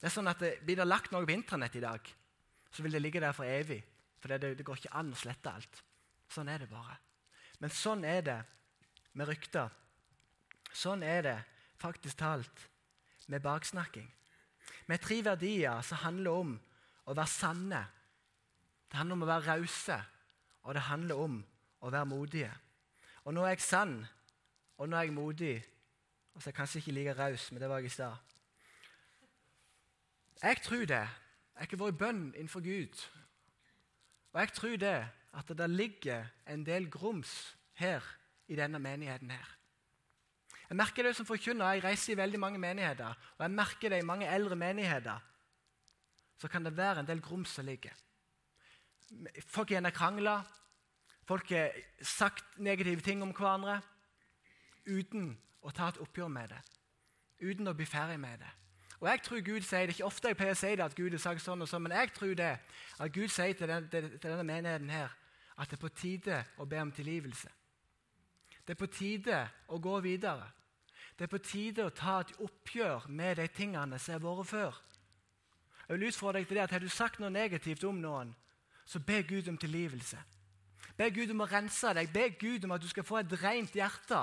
Det 0.00 0.08
er 0.08 0.14
sånn 0.14 0.30
at 0.30 0.40
det, 0.40 0.54
Blir 0.64 0.80
det 0.80 0.88
lagt 0.88 1.12
noe 1.12 1.26
på 1.28 1.34
Internett 1.34 1.76
i 1.76 1.84
dag, 1.84 2.00
så 2.72 2.82
vil 2.82 2.96
det 2.96 3.02
ligge 3.02 3.20
der 3.20 3.36
for 3.36 3.44
evig. 3.44 3.82
For 4.20 4.32
det, 4.32 4.54
det 4.58 4.64
går 4.64 4.80
ikke 4.80 4.96
an 4.96 5.12
å 5.12 5.18
slette 5.18 5.52
alt. 5.52 5.82
Sånn 6.30 6.48
er 6.48 6.62
det 6.62 6.70
bare. 6.70 6.96
Men 7.60 7.72
sånn 7.74 8.04
er 8.08 8.24
det 8.24 8.38
med 9.18 9.28
rykter. 9.28 9.72
Sånn 10.72 11.02
er 11.04 11.22
det 11.26 11.36
faktisk 11.80 12.20
talt 12.20 12.66
med 13.28 13.42
baksnakking. 13.44 14.08
Med 14.86 15.02
tre 15.02 15.20
verdier 15.24 15.82
som 15.86 16.02
handler 16.04 16.44
om 16.44 16.54
å 17.10 17.16
være 17.16 17.32
sanne. 17.32 17.82
Det 18.90 18.98
handler 18.98 19.18
om 19.18 19.26
å 19.26 19.30
være 19.30 19.56
rause, 19.56 19.98
og 20.66 20.74
det 20.74 20.86
handler 20.88 21.20
om 21.26 21.36
å 21.80 21.92
være 21.92 22.10
modige. 22.10 22.50
Og 23.24 23.34
nå 23.36 23.44
er 23.44 23.54
jeg 23.54 23.66
sann, 23.66 24.00
og 24.80 24.88
nå 24.88 24.96
er 24.96 25.08
jeg 25.08 25.16
modig. 25.16 25.54
Og 26.34 26.40
så 26.40 26.48
er 26.48 26.52
jeg 26.52 26.58
kanskje 26.58 26.82
ikke 26.82 26.96
like 26.96 27.16
raus, 27.18 27.50
men 27.52 27.62
det 27.62 27.70
var 27.70 27.82
jeg 27.82 27.90
i 27.90 27.96
stad. 27.98 28.29
Jeg 30.42 30.62
tror 30.62 30.84
det. 30.88 31.08
Jeg 31.60 31.68
har 31.70 31.76
vært 31.76 31.94
i 31.94 32.00
bønn 32.00 32.20
innenfor 32.34 32.62
Gud. 32.64 33.00
Og 34.32 34.40
jeg 34.40 34.52
tror 34.56 34.76
det 34.80 34.98
at 35.36 35.50
det 35.58 35.70
ligger 35.70 36.26
en 36.48 36.62
del 36.66 36.88
grums 36.90 37.56
her 37.78 38.04
i 38.48 38.56
denne 38.56 38.78
menigheten 38.78 39.30
her. 39.30 39.56
Jeg 40.70 40.76
merker 40.76 41.02
det 41.02 41.16
som 41.16 41.26
forkynner. 41.26 41.72
Jeg 41.72 41.84
reiser 41.84 42.12
i 42.12 42.16
veldig 42.16 42.40
mange 42.40 42.58
menigheter, 42.58 43.14
og 43.36 43.42
jeg 43.42 43.50
merker 43.50 43.88
det 43.90 43.98
i 43.98 44.06
mange 44.06 44.28
eldre 44.30 44.56
menigheter. 44.56 45.18
Så 46.38 46.48
kan 46.48 46.64
det 46.64 46.76
være 46.76 47.00
en 47.00 47.06
del 47.06 47.20
grums 47.20 47.48
som 47.48 47.66
ligger. 47.66 47.94
Folk 49.46 49.70
har 49.70 49.90
krangla. 49.90 50.42
Folk 51.26 51.50
har 51.50 51.70
sagt 52.02 52.58
negative 52.58 53.00
ting 53.00 53.22
om 53.22 53.34
hverandre 53.34 53.80
uten 54.86 55.34
å 55.62 55.70
ta 55.70 55.90
et 55.90 56.00
oppgjør 56.00 56.28
med 56.28 56.48
det. 56.48 56.62
Uten 57.40 57.68
å 57.68 57.74
bli 57.76 57.86
ferdig 57.86 58.18
med 58.20 58.38
det. 58.40 58.50
Og 59.00 59.08
jeg 59.08 59.22
tror 59.24 59.40
Gud 59.40 59.60
sier 59.64 59.86
det, 59.86 59.94
er 59.94 59.94
ikke 59.94 60.04
ofte 60.10 60.28
jeg 60.28 60.36
pleier 60.36 60.52
å 60.52 60.60
si 60.60 60.74
det, 60.76 60.84
at 60.84 60.96
Gud 60.96 61.14
har 61.16 61.22
sagt 61.22 61.42
sånn 61.42 61.64
og 61.64 61.68
sånn, 61.70 61.86
men 61.86 61.96
jeg 61.96 62.12
tror 62.12 62.34
det, 62.36 62.50
at 63.00 63.12
Gud 63.14 63.32
sier 63.32 63.56
til, 63.56 63.70
den, 63.70 63.88
til 63.88 64.26
denne 64.26 64.44
menigheten 64.44 64.92
her, 64.92 65.14
at 65.56 65.70
det 65.70 65.78
er 65.78 65.82
på 65.82 65.92
tide 65.96 66.42
å 66.60 66.66
be 66.68 66.80
om 66.82 66.92
tilgivelse. 66.92 67.48
Det 68.66 68.76
er 68.76 68.80
på 68.80 68.90
tide 68.92 69.38
å 69.72 69.80
gå 69.80 69.94
videre. 70.04 70.50
Det 71.16 71.24
er 71.26 71.32
på 71.32 71.40
tide 71.44 71.84
å 71.84 71.94
ta 71.96 72.20
et 72.20 72.34
oppgjør 72.44 73.08
med 73.08 73.40
de 73.40 73.48
tingene 73.52 73.98
som 73.98 74.14
har 74.14 74.22
vært 74.24 74.50
før. 74.52 74.76
Jeg 75.88 75.96
vil 75.96 76.06
utfordre 76.06 76.38
deg 76.38 76.48
til 76.48 76.60
det 76.60 76.62
at 76.62 76.74
Har 76.76 76.84
du 76.84 76.88
sagt 76.88 77.18
noe 77.20 77.32
negativt 77.34 77.84
om 77.84 77.98
noen, 78.00 78.34
så 78.86 79.00
be 79.00 79.22
Gud 79.22 79.48
om 79.48 79.56
tilgivelse. 79.58 80.20
Be 80.96 81.08
Gud 81.10 81.32
om 81.32 81.40
å 81.40 81.48
rense 81.48 81.92
deg. 81.96 82.12
Be 82.12 82.28
Gud 82.38 82.64
om 82.64 82.76
at 82.76 82.82
du 82.82 82.88
skal 82.88 83.04
få 83.04 83.20
et 83.20 83.32
rent 83.42 83.74
hjerte 83.74 84.20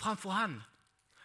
framfor 0.00 0.30
Han. 0.30 0.56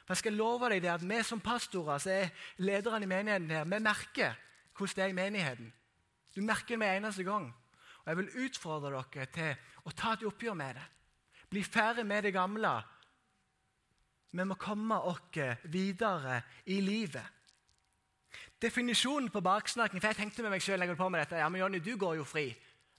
For 0.10 0.16
jeg 0.16 0.24
skal 0.24 0.40
love 0.42 0.70
deg 0.74 0.82
det 0.82 0.90
at 0.90 1.04
Vi 1.06 1.18
som 1.22 1.40
pastorer 1.40 2.00
så 2.02 2.10
er 2.10 2.32
lederne 2.58 3.06
i 3.06 3.10
menigheten 3.10 3.52
her, 3.54 3.64
vi 3.70 3.78
merker 3.78 4.38
hvordan 4.74 4.96
det 4.96 5.04
er 5.04 5.12
i 5.12 5.14
menigheten. 5.14 5.74
Du 6.36 6.42
merker 6.42 6.74
det 6.74 6.80
med 6.80 6.96
eneste 6.98 7.24
gang. 7.24 7.46
Og 8.00 8.08
Jeg 8.08 8.18
vil 8.18 8.46
utfordre 8.46 8.90
dere 8.90 9.26
til 9.30 9.86
å 9.86 9.94
ta 9.94 10.16
et 10.16 10.26
oppgjør 10.26 10.58
med 10.58 10.80
det. 10.80 10.86
Bli 11.50 11.62
ferdig 11.64 12.08
med 12.10 12.24
det 12.24 12.34
gamle. 12.34 12.72
Vi 14.32 14.44
må 14.50 14.58
komme 14.58 14.98
oss 14.98 15.38
videre 15.70 16.42
i 16.66 16.82
livet. 16.82 17.30
Definisjonen 18.62 19.30
på 19.30 19.42
baksnakking 19.46 20.02
for 20.02 20.08
Jeg 20.08 20.16
tenkte 20.16 20.42
med 20.42 20.58
meg 20.58 20.62
selv, 20.62 20.84
jeg 20.84 20.98
på 20.98 21.10
med 21.10 21.20
dette, 21.20 21.38
ja, 21.38 21.50
men 21.50 21.62
Jonny, 21.62 21.80
du 21.80 21.98
går 21.98 22.16
jo 22.16 22.24
fri. 22.24 22.50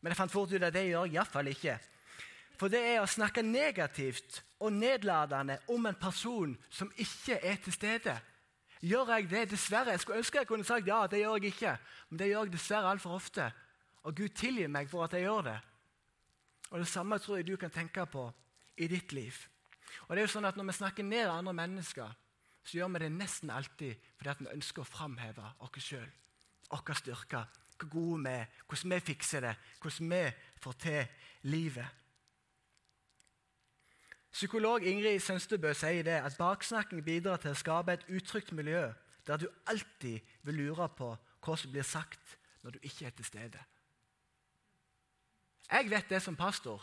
Men 0.00 0.12
jeg 0.12 0.16
fant 0.16 0.32
fort 0.32 0.52
ut 0.52 0.62
at 0.62 0.72
det 0.72 0.86
gjør 0.86 1.10
jeg 1.10 1.18
iallfall 1.18 1.50
ikke. 1.50 1.78
For 2.60 2.68
det 2.68 2.80
er 2.84 2.98
å 3.00 3.08
snakke 3.08 3.40
negativt 3.40 4.42
og 4.60 4.74
nedlatende 4.76 5.56
om 5.72 5.86
en 5.88 5.96
person 5.96 6.52
som 6.68 6.90
ikke 7.00 7.38
er 7.40 7.56
til 7.64 7.72
stede. 7.72 8.18
Gjør 8.84 9.14
jeg 9.14 9.30
det? 9.30 9.46
Dessverre. 9.54 9.94
Jeg 9.94 10.02
skulle 10.02 10.20
ønske 10.20 10.42
jeg 10.42 10.48
kunne 10.48 10.68
sagt 10.68 10.88
ja, 10.88 11.06
det 11.08 11.22
gjør 11.22 11.38
jeg 11.38 11.54
ikke. 11.54 11.72
Men 12.10 12.20
det 12.20 12.28
gjør 12.28 12.44
jeg 12.44 12.52
dessverre 12.52 12.90
altfor 12.92 13.16
ofte. 13.16 13.46
Og 14.04 14.16
Gud 14.16 14.36
tilgir 14.36 14.68
meg 14.72 14.90
for 14.92 15.04
at 15.04 15.16
jeg 15.16 15.24
gjør 15.24 15.46
det. 15.48 15.56
Og 16.70 16.78
Det 16.78 16.88
samme 16.88 17.18
tror 17.18 17.40
jeg 17.40 17.46
du 17.48 17.56
kan 17.56 17.72
tenke 17.72 18.04
på 18.06 18.26
i 18.76 18.88
ditt 18.88 19.12
liv. 19.12 19.36
Og 20.08 20.14
det 20.14 20.22
er 20.22 20.28
jo 20.28 20.34
sånn 20.34 20.48
at 20.48 20.56
Når 20.56 20.68
vi 20.68 20.76
snakker 20.76 21.02
ned 21.04 21.28
andre 21.28 21.54
mennesker, 21.56 22.12
så 22.64 22.76
gjør 22.76 22.92
vi 22.92 22.98
det 23.02 23.12
nesten 23.12 23.50
alltid 23.50 23.96
fordi 24.18 24.30
at 24.30 24.40
vi 24.40 24.52
ønsker 24.52 24.82
å 24.82 24.88
framheve 24.88 25.46
oss 25.64 25.80
sjøl, 25.80 26.10
våre 26.68 26.94
styrker, 26.94 27.48
hvor 27.80 27.88
gode 27.88 28.20
vi 28.26 28.34
er, 28.36 28.52
hvordan 28.68 28.92
vi 28.92 29.00
fikser 29.00 29.40
det, 29.48 29.54
hvordan 29.80 30.12
vi 30.12 30.22
får 30.60 30.78
til 30.84 31.06
livet. 31.48 31.99
Psykolog 34.32 34.86
Ingrid 34.86 35.20
Sønstebø 35.20 35.72
sier 35.74 36.06
det 36.06 36.18
at 36.22 36.36
baksnakking 36.38 37.02
bidrar 37.04 37.40
til 37.42 37.50
å 37.50 37.58
skape 37.58 37.96
et 37.96 38.06
utrygt 38.08 38.52
miljø 38.54 38.90
der 39.26 39.42
du 39.42 39.48
alltid 39.66 40.20
vil 40.46 40.62
lure 40.62 40.86
på 40.96 41.10
hva 41.44 41.56
som 41.58 41.72
blir 41.72 41.86
sagt 41.86 42.36
når 42.62 42.76
du 42.76 42.78
ikke 42.82 43.06
er 43.06 43.14
til 43.16 43.26
stede. 43.26 43.60
Jeg 45.70 45.90
vet 45.90 46.10
det 46.10 46.22
som 46.22 46.36
pastor, 46.36 46.82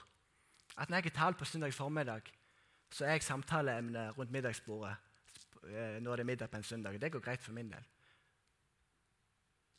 at 0.77 0.89
når 0.89 0.97
jeg 0.97 1.11
har 1.11 1.17
talt 1.17 1.37
på 1.37 1.45
søndag 1.45 1.73
formiddag, 1.73 2.21
så 2.91 3.05
er 3.05 3.17
jeg 3.17 3.23
samtaleemne 3.23 4.09
rundt 4.15 4.31
middagsbordet 4.31 4.95
eh, 5.67 5.97
når 6.03 6.15
det 6.15 6.23
er 6.23 6.29
middag 6.31 6.49
på 6.49 6.57
en 6.57 6.63
søndag. 6.63 7.01
Det 7.01 7.11
går 7.11 7.19
greit 7.19 7.43
for 7.43 7.53
min 7.53 7.71
del. 7.71 7.83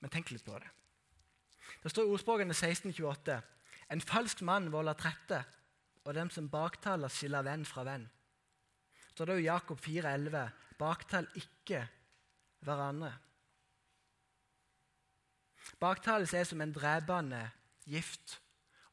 Men 0.00 0.10
tenk 0.10 0.30
litt 0.30 0.44
på 0.44 0.58
det. 0.58 0.68
Det 1.82 1.90
står 1.90 2.04
i 2.04 2.12
ordspråkene 2.12 2.54
1628.: 2.54 3.40
En 3.90 4.00
falsk 4.00 4.42
mann 4.42 4.72
volder 4.72 4.92
trette, 4.92 5.44
og 6.08 6.14
dem 6.16 6.30
som 6.32 6.48
baktaler, 6.48 7.12
skiller 7.12 7.44
venn 7.44 7.66
fra 7.68 7.84
venn. 7.84 8.06
Så 9.12 9.26
det 9.26 9.34
er 9.34 9.40
jo 9.42 9.50
Jakob 9.50 9.80
4,11.: 9.84 10.44
Baktal 10.78 11.26
ikke 11.36 11.82
hverandre. 12.64 13.10
Baktalelse 15.80 16.38
er 16.38 16.48
som 16.48 16.60
en 16.64 16.72
drepende 16.72 17.42
gift. 17.84 18.38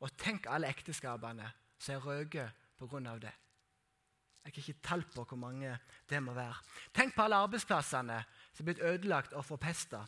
Og 0.04 0.12
tenk 0.20 0.50
alle 0.52 0.68
ekteskapene 0.68 1.48
som 1.80 1.96
er 1.96 2.04
røket 2.04 2.52
pga. 2.78 3.18
det. 3.18 3.32
Jeg 4.44 4.52
har 4.52 4.58
ikke 4.58 4.82
tall 4.84 5.04
på 5.04 5.24
hvor 5.24 5.38
mange 5.38 5.78
det 6.10 6.24
må 6.24 6.34
være. 6.34 6.56
Tenk 6.94 7.16
på 7.16 7.22
alle 7.22 7.36
arbeidsplassene 7.36 8.20
som 8.54 8.64
er 8.64 8.74
blitt 8.74 8.84
ødelagt 8.84 9.34
og 9.34 9.46
forpesta 9.46 10.06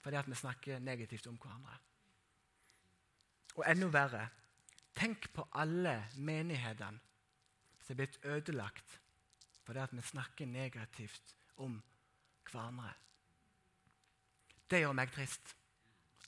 fordi 0.00 0.16
at 0.16 0.28
vi 0.28 0.34
snakker 0.34 0.78
negativt 0.78 1.26
om 1.26 1.36
hverandre. 1.36 1.76
Og 3.54 3.64
enda 3.66 3.86
verre 3.86 4.28
tenk 4.98 5.28
på 5.34 5.44
alle 5.54 5.94
menighetene 6.16 6.98
som 7.80 7.94
er 7.94 8.00
blitt 8.02 8.18
ødelagt 8.24 8.98
fordi 9.68 9.82
at 9.84 9.92
vi 9.92 10.02
snakker 10.02 10.46
negativt 10.48 11.34
om 11.60 11.74
hverandre. 12.48 12.92
Det 14.70 14.80
gjør 14.80 14.94
meg 14.96 15.12
trist. 15.12 15.54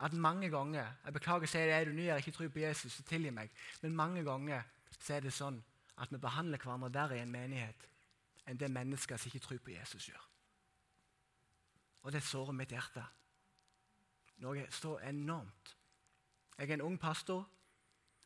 At 0.00 0.12
mange 0.12 0.50
ganger 0.52 0.92
Jeg 1.04 1.12
beklager 1.12 1.48
å 1.48 1.48
si 1.48 1.58
det, 1.58 1.72
er 1.72 1.88
du 1.88 1.92
ny 1.96 2.06
og 2.10 2.20
ikke 2.20 2.34
tror 2.36 2.50
på 2.52 2.60
Jesus, 2.60 2.92
så 2.92 3.02
tilgi 3.02 3.32
meg. 3.32 3.50
Men 3.82 3.96
mange 3.96 4.24
ganger 4.24 4.68
så 4.98 5.14
er 5.16 5.24
det 5.24 5.32
sånn 5.32 5.62
at 6.00 6.12
vi 6.12 6.20
behandler 6.20 6.60
hverandre 6.60 6.92
verre 6.92 7.16
i 7.16 7.22
en 7.24 7.32
menighet 7.32 7.88
enn 8.48 8.60
det 8.60 8.70
mennesker 8.72 9.16
som 9.16 9.28
ikke 9.28 9.44
tror 9.44 9.58
på 9.64 9.72
Jesus, 9.72 10.08
gjør. 10.08 10.26
Og 12.02 12.12
det 12.12 12.22
sårer 12.24 12.56
mitt 12.56 12.72
hjerte. 12.72 13.04
Noe 14.40 14.64
så 14.72 14.96
enormt. 15.04 15.76
Jeg 16.58 16.68
er 16.70 16.78
en 16.78 16.86
ung 16.88 16.96
pastor, 17.00 17.44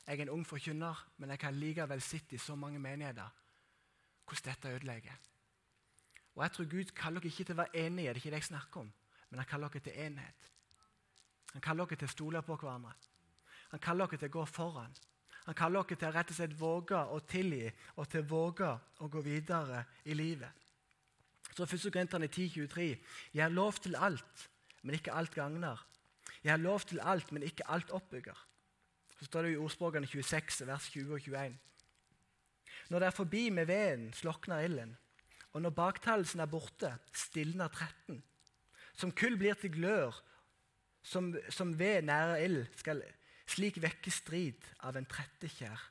jeg 0.07 0.19
er 0.19 0.23
en 0.23 0.35
ung 0.37 0.47
forkynner, 0.47 1.07
men 1.17 1.31
jeg 1.31 1.38
kan 1.38 1.55
likevel 1.55 2.01
sitte 2.01 2.35
i 2.35 2.38
så 2.38 2.55
mange 2.55 2.79
menigheter 2.79 3.31
hvordan 4.25 4.51
dette 4.51 4.69
ødelegger. 4.69 5.17
Og 6.35 6.43
Jeg 6.43 6.53
tror 6.53 6.71
Gud 6.71 6.85
kaller 6.85 7.21
dere 7.21 7.31
ikke 7.31 7.45
til 7.45 7.55
å 7.55 7.62
være 7.62 7.77
enige, 7.87 8.09
det 8.09 8.11
er 8.11 8.21
ikke 8.21 8.31
det 8.31 8.40
jeg 8.43 8.51
snakker 8.51 8.81
om, 8.81 8.93
men 9.31 9.38
han 9.38 9.49
kaller 9.49 9.69
dere 9.69 9.83
til 9.83 9.99
enhet. 10.07 10.51
Han 11.53 11.62
kaller 11.62 11.87
dere 11.87 11.99
til 11.99 12.09
å 12.09 12.14
stole 12.14 12.43
på 12.43 12.57
hverandre. 12.57 12.95
Han 13.71 13.81
kaller 13.81 14.11
dere 14.11 14.19
til 14.19 14.33
å 14.33 14.37
gå 14.38 14.45
foran. 14.47 14.97
Han 15.45 15.55
kaller 15.55 15.85
dere 15.85 16.01
til 16.01 16.09
å 16.09 16.14
rett 16.17 16.33
og 16.33 16.38
slett 16.38 16.59
våge 16.59 16.99
å 16.99 17.21
tilgi 17.21 17.71
og 17.97 18.09
til 18.09 18.25
å 18.25 18.29
våge 18.29 18.71
å 19.05 19.09
gå 19.09 19.23
videre 19.23 19.85
i 20.05 20.17
livet. 20.17 20.51
Så 21.55 21.62
1. 21.69 21.93
Korinterne 21.93 22.27
10,23.: 22.27 22.99
Jeg 23.33 23.43
har 23.43 23.51
lov 23.51 23.79
til 23.79 23.97
alt, 23.97 24.49
men 24.83 24.95
ikke 24.95 25.12
alt 25.12 25.35
gagner. 25.35 25.87
Jeg 26.43 26.51
har 26.51 26.59
lov 26.59 26.81
til 26.81 27.01
alt, 27.01 27.33
men 27.33 27.43
ikke 27.43 27.69
alt 27.69 27.90
oppbygger. 27.90 28.38
Så 29.25 29.31
står 29.31 29.47
det 29.47 29.55
i 29.55 29.57
ordspråkene 29.57 30.05
26, 30.05 30.67
vers 30.69 30.87
20 30.93 31.13
og 31.17 31.21
21. 31.25 31.55
Når 32.93 33.01
det 33.01 33.07
er 33.07 33.15
forbi 33.17 33.49
med 33.49 33.65
veden, 33.71 34.11
slokner 34.13 34.61
ilden. 34.61 34.91
Og 35.57 35.63
når 35.65 35.71
baktalelsen 35.71 36.43
er 36.45 36.51
borte, 36.53 36.91
stilner 37.17 37.71
tretten. 37.73 38.19
Som 38.93 39.15
kull 39.17 39.39
blir 39.41 39.57
til 39.57 39.73
glør, 39.73 40.19
som, 41.01 41.31
som 41.49 41.73
ved 41.79 42.05
nære 42.05 42.43
ild, 42.45 42.67
skal 42.77 43.01
slik 43.49 43.79
vekke 43.81 44.13
strid 44.13 44.67
av 44.85 44.99
en 45.01 45.09
trettekjær 45.09 45.87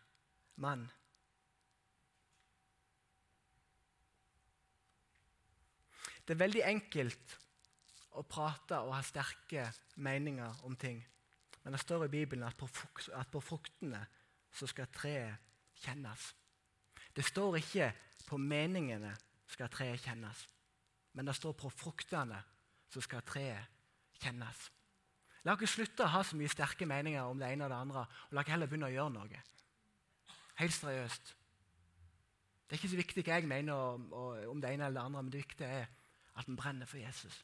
mann. 0.62 0.84
Det 6.22 6.38
er 6.38 6.43
veldig 6.43 6.62
enkelt 6.69 7.34
å 8.13 8.22
prate 8.30 8.78
og 8.86 8.93
ha 8.93 9.02
sterke 9.02 9.65
meninger 9.98 10.62
om 10.69 10.78
ting. 10.78 11.02
Men 11.63 11.76
det 11.76 11.82
står 11.82 12.06
i 12.06 12.12
Bibelen 12.12 12.45
at 12.47 12.58
på, 12.60 12.67
at 13.15 13.30
på 13.32 13.41
fruktene 13.41 14.02
så 14.54 14.67
skal 14.67 14.89
treet 14.93 15.52
kjennes. 15.84 16.34
Det 17.15 17.26
står 17.26 17.60
ikke 17.62 17.91
på 18.28 18.38
meningene 18.38 19.13
skal 19.47 19.69
treet 19.71 20.02
kjennes, 20.02 20.47
men 21.13 21.28
det 21.28 21.36
står 21.38 21.54
på 21.58 21.69
fruktene 21.69 22.39
så 22.89 23.02
skal 23.04 23.23
treet 23.26 23.69
kjennes. 24.23 24.69
La 25.43 25.56
oss 25.58 25.76
slutte 25.76 26.06
å 26.06 26.12
ha 26.13 26.21
så 26.23 26.38
mye 26.39 26.52
sterke 26.52 26.88
meninger 26.88 27.28
om 27.28 27.39
det 27.39 27.49
ene 27.52 27.65
og 27.67 27.73
det 27.73 27.80
andre, 27.80 28.06
og 28.06 28.36
la 28.36 28.43
oss 28.43 28.52
heller 28.54 28.69
begynne 28.69 28.89
å 28.89 28.93
gjøre 28.93 29.15
noe. 29.17 29.41
Helt 30.60 30.76
seriøst. 30.76 31.34
Det 32.63 32.78
er 32.78 32.80
ikke 32.80 32.93
så 32.93 32.99
viktig 33.02 33.23
hva 33.28 33.39
jeg 33.39 33.49
mener 33.49 33.73
om, 33.76 34.06
om 34.54 34.62
det 34.62 34.71
ene 34.71 34.88
eller 34.88 34.99
det 34.99 35.06
andre, 35.06 35.23
men 35.23 35.34
det 35.34 35.43
viktige 35.43 35.82
er 35.82 35.89
at 36.39 36.47
en 36.49 36.58
brenner 36.58 36.89
for 36.89 36.97
Jesus. 36.97 37.43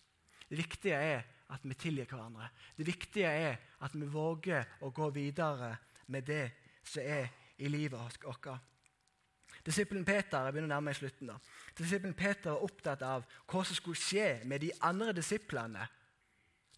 Det 0.49 0.58
viktige 0.58 0.95
er 0.95 1.27
at 1.49 1.63
vi 1.63 1.73
tilgir 1.73 2.05
hverandre. 2.09 2.49
Det 2.77 2.88
viktige 2.88 3.29
er 3.29 3.57
at 3.81 3.95
vi 3.95 4.05
våger 4.05 4.79
å 4.85 4.91
gå 4.93 5.09
videre 5.15 5.75
med 6.07 6.27
det 6.27 6.45
som 6.83 7.03
er 7.03 7.29
i 7.57 7.69
livet 7.69 7.99
vårt. 8.23 8.49
Disippelen 9.65 10.05
Peter 10.05 10.45
jeg 10.45 10.53
begynner 10.53 10.69
å 10.69 10.75
nærme 10.77 10.91
meg 10.91 10.97
slutten 10.97 11.31
da. 11.31 11.38
Disippelen 11.77 12.15
Peter 12.17 12.53
var 12.53 12.65
opptatt 12.65 13.01
av 13.03 13.25
hva 13.49 13.63
som 13.65 13.75
skulle 13.75 13.99
skje 13.99 14.27
med 14.47 14.62
de 14.63 14.71
andre 14.85 15.13
disiplene 15.17 15.88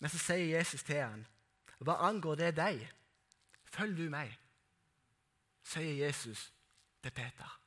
men 0.01 0.10
så 0.10 0.17
sier 0.17 0.57
Jesus 0.57 0.84
til 0.84 0.97
ham, 0.97 1.25
'Hva 1.79 1.93
angår 2.10 2.36
det 2.36 2.55
deg? 2.55 2.89
Følg 3.65 3.97
du 3.97 4.10
meg.' 4.10 4.38
sier 5.63 6.05
Jesus 6.05 6.51
til 7.03 7.12
Peter. 7.12 7.60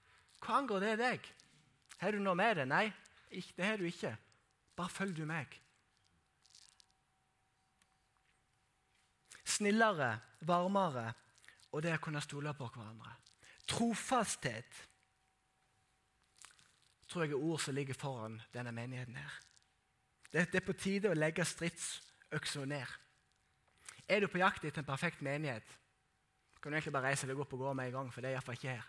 'Hva 0.43 0.59
angår 0.59 0.81
det 0.81 0.99
deg? 0.99 1.35
Har 1.99 2.11
du 2.11 2.19
noe 2.19 2.35
med 2.35 2.57
det?' 2.57 2.69
Nei, 2.69 2.93
det 3.31 3.65
har 3.65 3.77
du 3.77 3.85
ikke. 3.85 4.17
Bare 4.77 4.89
følg 4.89 5.17
du 5.17 5.25
meg. 5.25 5.61
Snillere, 9.55 10.17
varmere 10.47 11.13
og 11.75 11.83
det 11.83 11.95
å 11.95 12.03
kunne 12.03 12.23
stole 12.23 12.53
på 12.59 12.69
hverandre. 12.75 13.13
Trofasthet 13.71 14.83
tror 17.09 17.25
jeg 17.25 17.35
er 17.35 17.47
ord 17.47 17.61
som 17.63 17.77
ligger 17.77 17.95
foran 17.95 18.41
denne 18.55 18.73
menigheten. 18.75 19.17
her. 19.17 19.41
Det, 20.33 20.49
det 20.53 20.61
er 20.61 20.67
på 20.67 20.73
tide 20.73 21.11
å 21.11 21.19
legge 21.19 21.45
stridsøksa 21.47 22.65
ned. 22.67 22.95
Er 24.09 24.21
du 24.21 24.29
på 24.29 24.41
jakt 24.43 24.65
etter 24.65 24.83
en 24.83 24.89
perfekt 24.89 25.23
menighet, 25.23 25.65
kan 26.61 26.73
du 26.73 26.77
egentlig 26.77 26.95
bare 26.97 27.13
reise 27.13 27.29
deg 27.29 27.39
opp 27.41 27.53
og 27.53 27.61
gå 27.61 27.73
med 27.77 27.91
en 27.91 27.97
gang, 27.99 28.11
for 28.13 28.25
det 28.25 28.31
er 28.31 28.39
iallfall 28.39 28.57
ikke 28.57 28.73
her. 28.73 28.87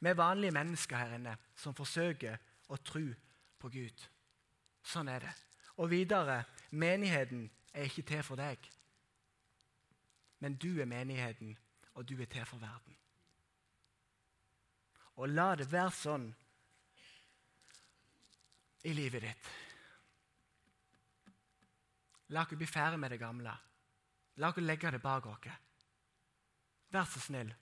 Vi 0.00 0.10
er 0.10 0.18
vanlige 0.18 0.54
mennesker 0.54 0.98
her 0.98 1.14
inne 1.16 1.36
som 1.56 1.74
forsøker 1.76 2.40
å 2.68 2.78
tro 2.82 3.04
på 3.62 3.70
Gud. 3.70 4.06
Sånn 4.84 5.08
er 5.08 5.22
det. 5.24 5.34
Og 5.78 5.90
videre 5.92 6.42
menigheten 6.70 7.46
er 7.72 7.86
ikke 7.86 8.04
til 8.10 8.24
for 8.26 8.38
deg. 8.38 8.58
Men 10.38 10.56
du 10.56 10.80
er 10.80 10.88
menigheten, 10.90 11.58
og 11.94 12.08
du 12.08 12.20
er 12.20 12.26
til 12.26 12.46
for 12.46 12.58
verden. 12.58 12.96
Og 15.16 15.28
la 15.28 15.54
det 15.54 15.70
være 15.70 15.94
sånn 15.94 16.24
i 18.84 18.92
livet 18.92 19.22
ditt. 19.22 19.50
La 22.34 22.42
oss 22.42 22.56
bli 22.58 22.66
ferdig 22.66 22.98
med 22.98 23.14
det 23.14 23.20
gamle. 23.20 23.52
La 24.42 24.50
oss 24.50 24.64
legge 24.64 24.90
det 24.90 25.02
bak 25.02 25.26
oss. 25.30 25.52
Vær 26.90 27.06
så 27.06 27.20
snill 27.22 27.52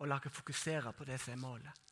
og 0.00 0.08
la 0.08 0.16
oss 0.16 0.32
fokusere 0.32 0.92
på 0.96 1.04
det 1.04 1.18
som 1.20 1.34
er 1.34 1.42
målet. 1.42 1.86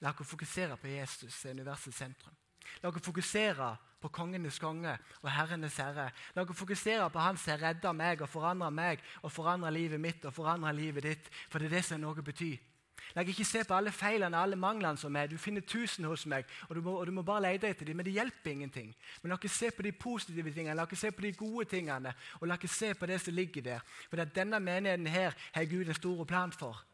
La 0.00 0.14
oss 0.14 0.28
fokusere 0.28 0.76
på 0.80 0.88
Jesus, 0.88 1.44
universets 1.44 1.98
sentrum. 1.98 2.36
La 2.82 2.88
oss 2.88 3.02
fokusere 3.04 3.70
på 4.00 4.08
kongenes 4.08 4.58
konge 4.58 4.96
og 5.20 5.30
herrenes 5.30 5.76
herre. 5.80 6.08
La 6.34 6.44
oss 6.44 6.58
fokusere 6.58 7.10
på 7.12 7.22
han 7.22 7.38
som 7.40 7.60
redder 7.60 7.94
meg 7.96 8.24
og 8.24 8.32
forandrer 8.32 8.74
meg 8.74 9.04
og 9.22 9.32
forandrer 9.32 9.76
livet 9.76 10.00
mitt 10.00 10.24
og 10.24 10.34
forandrer 10.34 10.76
livet 10.76 11.06
ditt. 11.06 11.30
For 11.50 11.58
det 11.58 11.70
er 11.70 11.78
det 11.78 11.86
som 11.90 12.02
noe 12.02 12.24
betyr. 12.24 12.58
La 13.14 13.24
ikke 13.26 13.44
se 13.46 13.62
på 13.66 13.74
alle 13.74 13.90
feilene 13.94 14.38
alle 14.38 14.58
manglene 14.60 14.98
som 15.00 15.16
er. 15.18 15.30
Du 15.30 15.38
finner 15.40 15.64
tusen 15.66 16.06
hos 16.06 16.26
meg, 16.30 16.46
og 16.68 16.76
du 16.76 16.82
må, 16.84 16.94
og 17.00 17.08
du 17.08 17.14
må 17.14 17.24
bare 17.26 17.48
lete 17.48 17.70
etter 17.70 17.88
dem, 17.88 17.98
men 17.98 18.06
det 18.06 18.14
hjelper 18.14 18.52
ingenting. 18.52 18.92
Men 19.22 19.32
la 19.32 19.38
ikke 19.40 19.50
se 19.50 19.70
på 19.74 19.82
de 19.86 19.92
positive 19.92 20.52
tingene, 20.54 20.76
la 20.78 20.86
ikke 20.86 21.00
se 21.00 21.10
på 21.14 21.24
de 21.24 21.32
gode 21.38 21.66
tingene, 21.72 22.12
og 22.38 22.46
la 22.46 22.58
ikke 22.58 22.70
se 22.70 22.92
på 22.94 23.08
det 23.10 23.18
som 23.24 23.34
ligger 23.34 23.66
der. 23.66 23.88
For 24.10 24.30
denne 24.34 24.60
menigheten 24.62 25.10
her 25.10 25.34
har 25.54 25.68
Gud 25.70 25.88
en 25.88 25.98
stor 25.98 26.24
plan 26.24 26.54
for. 26.54 26.84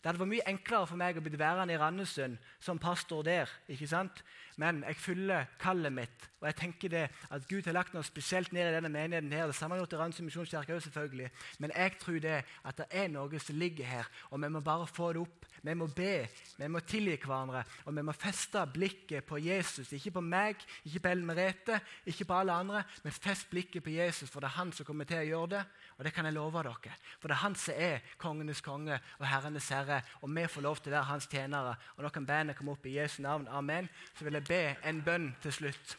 Det 0.00 0.08
hadde 0.08 0.22
vært 0.22 0.32
mye 0.32 0.48
enklere 0.48 0.88
for 0.88 0.96
meg 0.96 1.18
å 1.20 1.22
bli 1.24 1.38
værende 1.38 1.74
i 1.76 1.78
Randesund 1.78 2.38
som 2.58 2.78
pastor 2.80 3.22
der. 3.22 3.50
ikke 3.68 3.88
sant? 3.88 4.22
Men 4.56 4.82
jeg 4.88 4.96
fyller 4.96 5.50
kallet 5.60 5.92
mitt, 5.92 6.29
og 6.40 6.46
jeg 6.48 6.56
tenker 6.56 6.88
det 6.88 7.02
at 7.30 7.48
Gud 7.48 7.66
har 7.68 7.76
lagt 7.76 7.92
noe 7.92 8.06
spesielt 8.06 8.52
ned 8.56 8.70
i 8.70 8.74
denne 8.74 8.88
menigheten. 8.88 9.32
her, 9.32 9.46
Det 9.46 9.54
samme 9.54 9.76
har 9.76 9.84
gjort 9.84 10.18
i 10.18 10.22
misjonskirke 10.22 10.80
selvfølgelig. 10.80 11.30
Men 11.58 11.72
jeg 11.76 11.92
tror 12.00 12.18
det 12.18 12.44
at 12.64 12.76
det 12.76 12.86
er 12.90 13.08
noe 13.08 13.38
som 13.38 13.58
ligger 13.58 13.84
her, 13.84 14.04
og 14.30 14.42
vi 14.42 14.48
må 14.48 14.60
bare 14.60 14.86
få 14.86 15.12
det 15.12 15.20
opp. 15.20 15.46
Vi 15.62 15.74
må 15.74 15.86
be, 15.86 16.28
vi 16.56 16.68
må 16.68 16.80
tilgi 16.80 17.18
hverandre, 17.20 17.64
og 17.84 17.96
vi 17.96 18.02
må 18.02 18.12
feste 18.12 18.66
blikket 18.72 19.24
på 19.24 19.36
Jesus. 19.36 19.92
Ikke 19.92 20.10
på 20.10 20.20
meg, 20.20 20.56
ikke 20.84 21.00
på 21.00 21.08
Ellen 21.08 21.26
Merete, 21.26 21.80
ikke 22.06 22.24
på 22.24 22.38
alle 22.38 22.52
andre, 22.52 22.82
men 23.02 23.12
fest 23.12 23.50
blikket 23.50 23.84
på 23.84 23.90
Jesus, 23.90 24.30
for 24.30 24.40
det 24.40 24.48
er 24.48 24.56
han 24.56 24.72
som 24.72 24.86
kommer 24.88 25.04
til 25.04 25.20
å 25.20 25.28
gjøre 25.28 25.52
det. 25.58 25.64
Og 25.98 26.04
det 26.04 26.14
kan 26.16 26.24
jeg 26.24 26.32
love 26.32 26.62
dere. 26.64 26.96
For 27.20 27.28
det 27.28 27.36
er 27.36 27.44
han 27.44 27.54
som 27.54 27.74
er 27.76 27.98
kongenes 28.16 28.64
konge 28.64 28.96
og 29.18 29.26
herrenes 29.28 29.68
herre. 29.68 30.00
Og 30.22 30.32
vi 30.32 30.46
får 30.48 30.64
lov 30.64 30.80
til 30.80 30.94
å 30.94 30.96
være 30.96 31.10
hans 31.12 31.28
tjenere. 31.28 31.76
Og 31.98 32.04
nå 32.06 32.08
kan 32.08 32.26
bandet 32.26 32.56
komme 32.56 32.72
opp 32.72 32.86
i 32.88 32.96
Jesu 32.96 33.20
navn. 33.20 33.48
Amen. 33.52 33.90
Så 34.16 34.24
vil 34.24 34.40
jeg 34.40 34.48
be 34.48 34.62
en 34.88 35.04
bønn 35.04 35.34
til 35.42 35.52
slutt. 35.52 35.98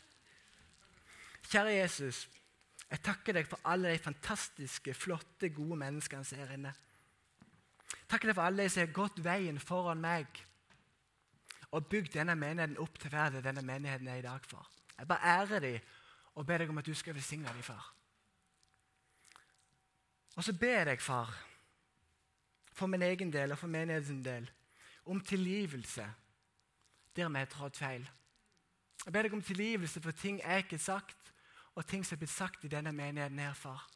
Kjære 1.51 1.73
Jesus. 1.81 2.29
Jeg 2.91 3.01
takker 3.03 3.35
deg 3.35 3.47
for 3.47 3.59
alle 3.67 3.91
de 3.91 3.99
fantastiske, 3.99 4.93
flotte, 4.95 5.49
gode 5.51 5.75
menneskene 5.79 6.23
som 6.27 6.39
er 6.39 6.53
inne. 6.55 6.71
Takker 8.07 8.31
deg 8.31 8.37
for 8.37 8.47
alle 8.47 8.63
de 8.63 8.71
som 8.71 8.85
har 8.85 8.93
gått 8.95 9.19
veien 9.23 9.59
foran 9.59 9.99
meg 10.03 10.41
og 11.71 11.87
bygd 11.91 12.17
denne 12.17 12.35
menigheten 12.35 12.79
opp 12.83 12.97
til 12.99 13.11
verden 13.11 13.43
denne 13.43 13.63
menigheten 13.67 14.07
er 14.11 14.19
i 14.19 14.25
dag 14.25 14.47
for. 14.47 14.67
Jeg 14.97 15.07
bare 15.07 15.35
ærer 15.35 15.63
dem 15.63 15.91
og 16.35 16.47
ber 16.47 16.63
deg 16.63 16.71
om 16.71 16.79
at 16.79 16.87
du 16.87 16.95
skal 16.95 17.15
velsigne 17.15 17.47
dem, 17.47 17.63
far. 17.63 17.93
Og 20.35 20.43
så 20.43 20.53
ber 20.55 20.87
jeg, 20.87 21.01
far, 21.03 21.31
for 22.71 22.87
min 22.87 23.03
egen 23.03 23.31
del 23.33 23.51
og 23.51 23.59
for 23.59 23.67
menighetens 23.67 24.23
del, 24.23 24.47
om 25.05 25.19
tilgivelse 25.19 26.07
der 27.15 27.29
vi 27.29 27.37
har 27.37 27.51
trådt 27.51 27.77
feil. 27.77 28.07
Jeg 29.05 29.13
ber 29.13 29.27
deg 29.27 29.33
om 29.33 29.43
tilgivelse 29.43 30.01
for 30.01 30.15
ting 30.15 30.39
jeg 30.39 30.63
ikke 30.63 30.77
har 30.77 30.85
sagt, 30.85 31.20
og 31.75 31.87
ting 31.87 32.03
som 32.05 32.15
er 32.15 32.21
blitt 32.23 32.33
sagt 32.33 32.65
i 32.65 32.71
denne 32.71 32.91
menigheten 32.95 33.39
her, 33.39 33.53
far. 33.55 33.87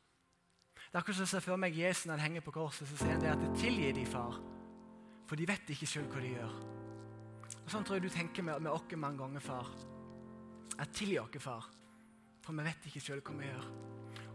Det 0.75 0.93
er 0.93 1.01
akkurat 1.01 1.17
som 1.17 1.25
jeg 1.25 1.33
ser 1.33 1.43
for 1.43 1.59
meg 1.59 1.77
Jesus 1.77 2.05
når 2.05 2.17
han 2.17 2.25
henger 2.29 2.43
på 2.45 2.53
korset, 2.55 2.87
så 2.87 2.97
sier 2.99 3.15
han 3.15 3.23
det 3.23 3.33
at 3.33 3.59
tilgi 3.59 3.91
de, 3.97 4.05
far, 4.07 4.37
for 5.27 5.39
de 5.39 5.47
vet 5.49 5.71
ikke 5.73 5.89
sjøl 5.89 6.07
hva 6.11 6.23
de 6.23 6.33
gjør. 6.35 6.57
Og 7.65 7.71
Sånn 7.71 7.85
tror 7.85 7.97
jeg 7.97 8.05
du 8.05 8.13
tenker 8.13 8.45
med, 8.45 8.61
med 8.63 8.71
oss 8.71 8.95
mange 8.95 9.19
ganger, 9.19 9.43
far. 9.43 9.71
At 10.79 10.93
tilgi 10.95 11.19
oss, 11.19 11.39
far, 11.43 11.67
for 12.45 12.55
vi 12.55 12.67
vet 12.67 12.87
ikke 12.89 13.03
sjøl 13.03 13.23
hva 13.25 13.39
vi 13.39 13.49
gjør. 13.49 13.71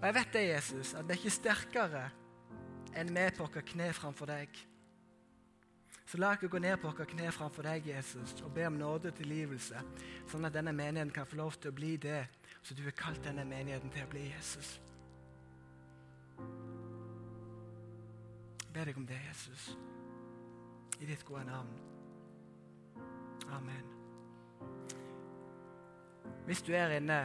Og 0.00 0.08
jeg 0.08 0.16
vet 0.16 0.34
det, 0.34 0.48
Jesus, 0.48 0.94
at 0.96 1.06
vi 1.06 1.14
er 1.14 1.20
ikke 1.20 1.38
sterkere 1.38 2.04
enn 2.98 3.14
vi 3.14 3.24
på 3.36 3.46
våre 3.46 3.62
kne 3.64 3.88
framfor 3.94 4.30
deg. 4.32 4.60
Så 6.10 6.18
la 6.18 6.32
oss 6.34 6.42
gå 6.42 6.58
ned 6.58 6.80
på 6.82 6.90
våre 6.90 7.06
kne 7.06 7.30
framfor 7.32 7.68
deg, 7.68 7.86
Jesus, 7.86 8.34
og 8.42 8.52
be 8.56 8.64
om 8.66 8.78
nåde 8.80 9.12
og 9.12 9.18
tilgivelse, 9.20 9.80
sånn 10.28 10.48
at 10.48 10.56
denne 10.56 10.74
menigheten 10.74 11.12
kan 11.14 11.28
få 11.28 11.38
lov 11.38 11.56
til 11.60 11.70
å 11.70 11.76
bli 11.76 11.94
det 12.02 12.24
som 12.62 12.76
du 12.76 12.82
har 12.84 12.96
kalt 12.96 13.24
denne 13.24 13.44
menigheten 13.44 13.90
til 13.90 14.04
å 14.04 14.10
bli, 14.10 14.26
Jesus. 14.30 14.80
Jeg 18.60 18.74
ber 18.74 18.90
deg 18.90 18.98
om 19.00 19.06
det, 19.06 19.18
Jesus, 19.28 19.70
i 21.00 21.08
ditt 21.08 21.24
gode 21.26 21.44
navn. 21.48 21.72
Amen. 23.50 23.88
Hvis 26.46 26.62
du 26.62 26.72
er 26.74 26.94
inne 26.96 27.24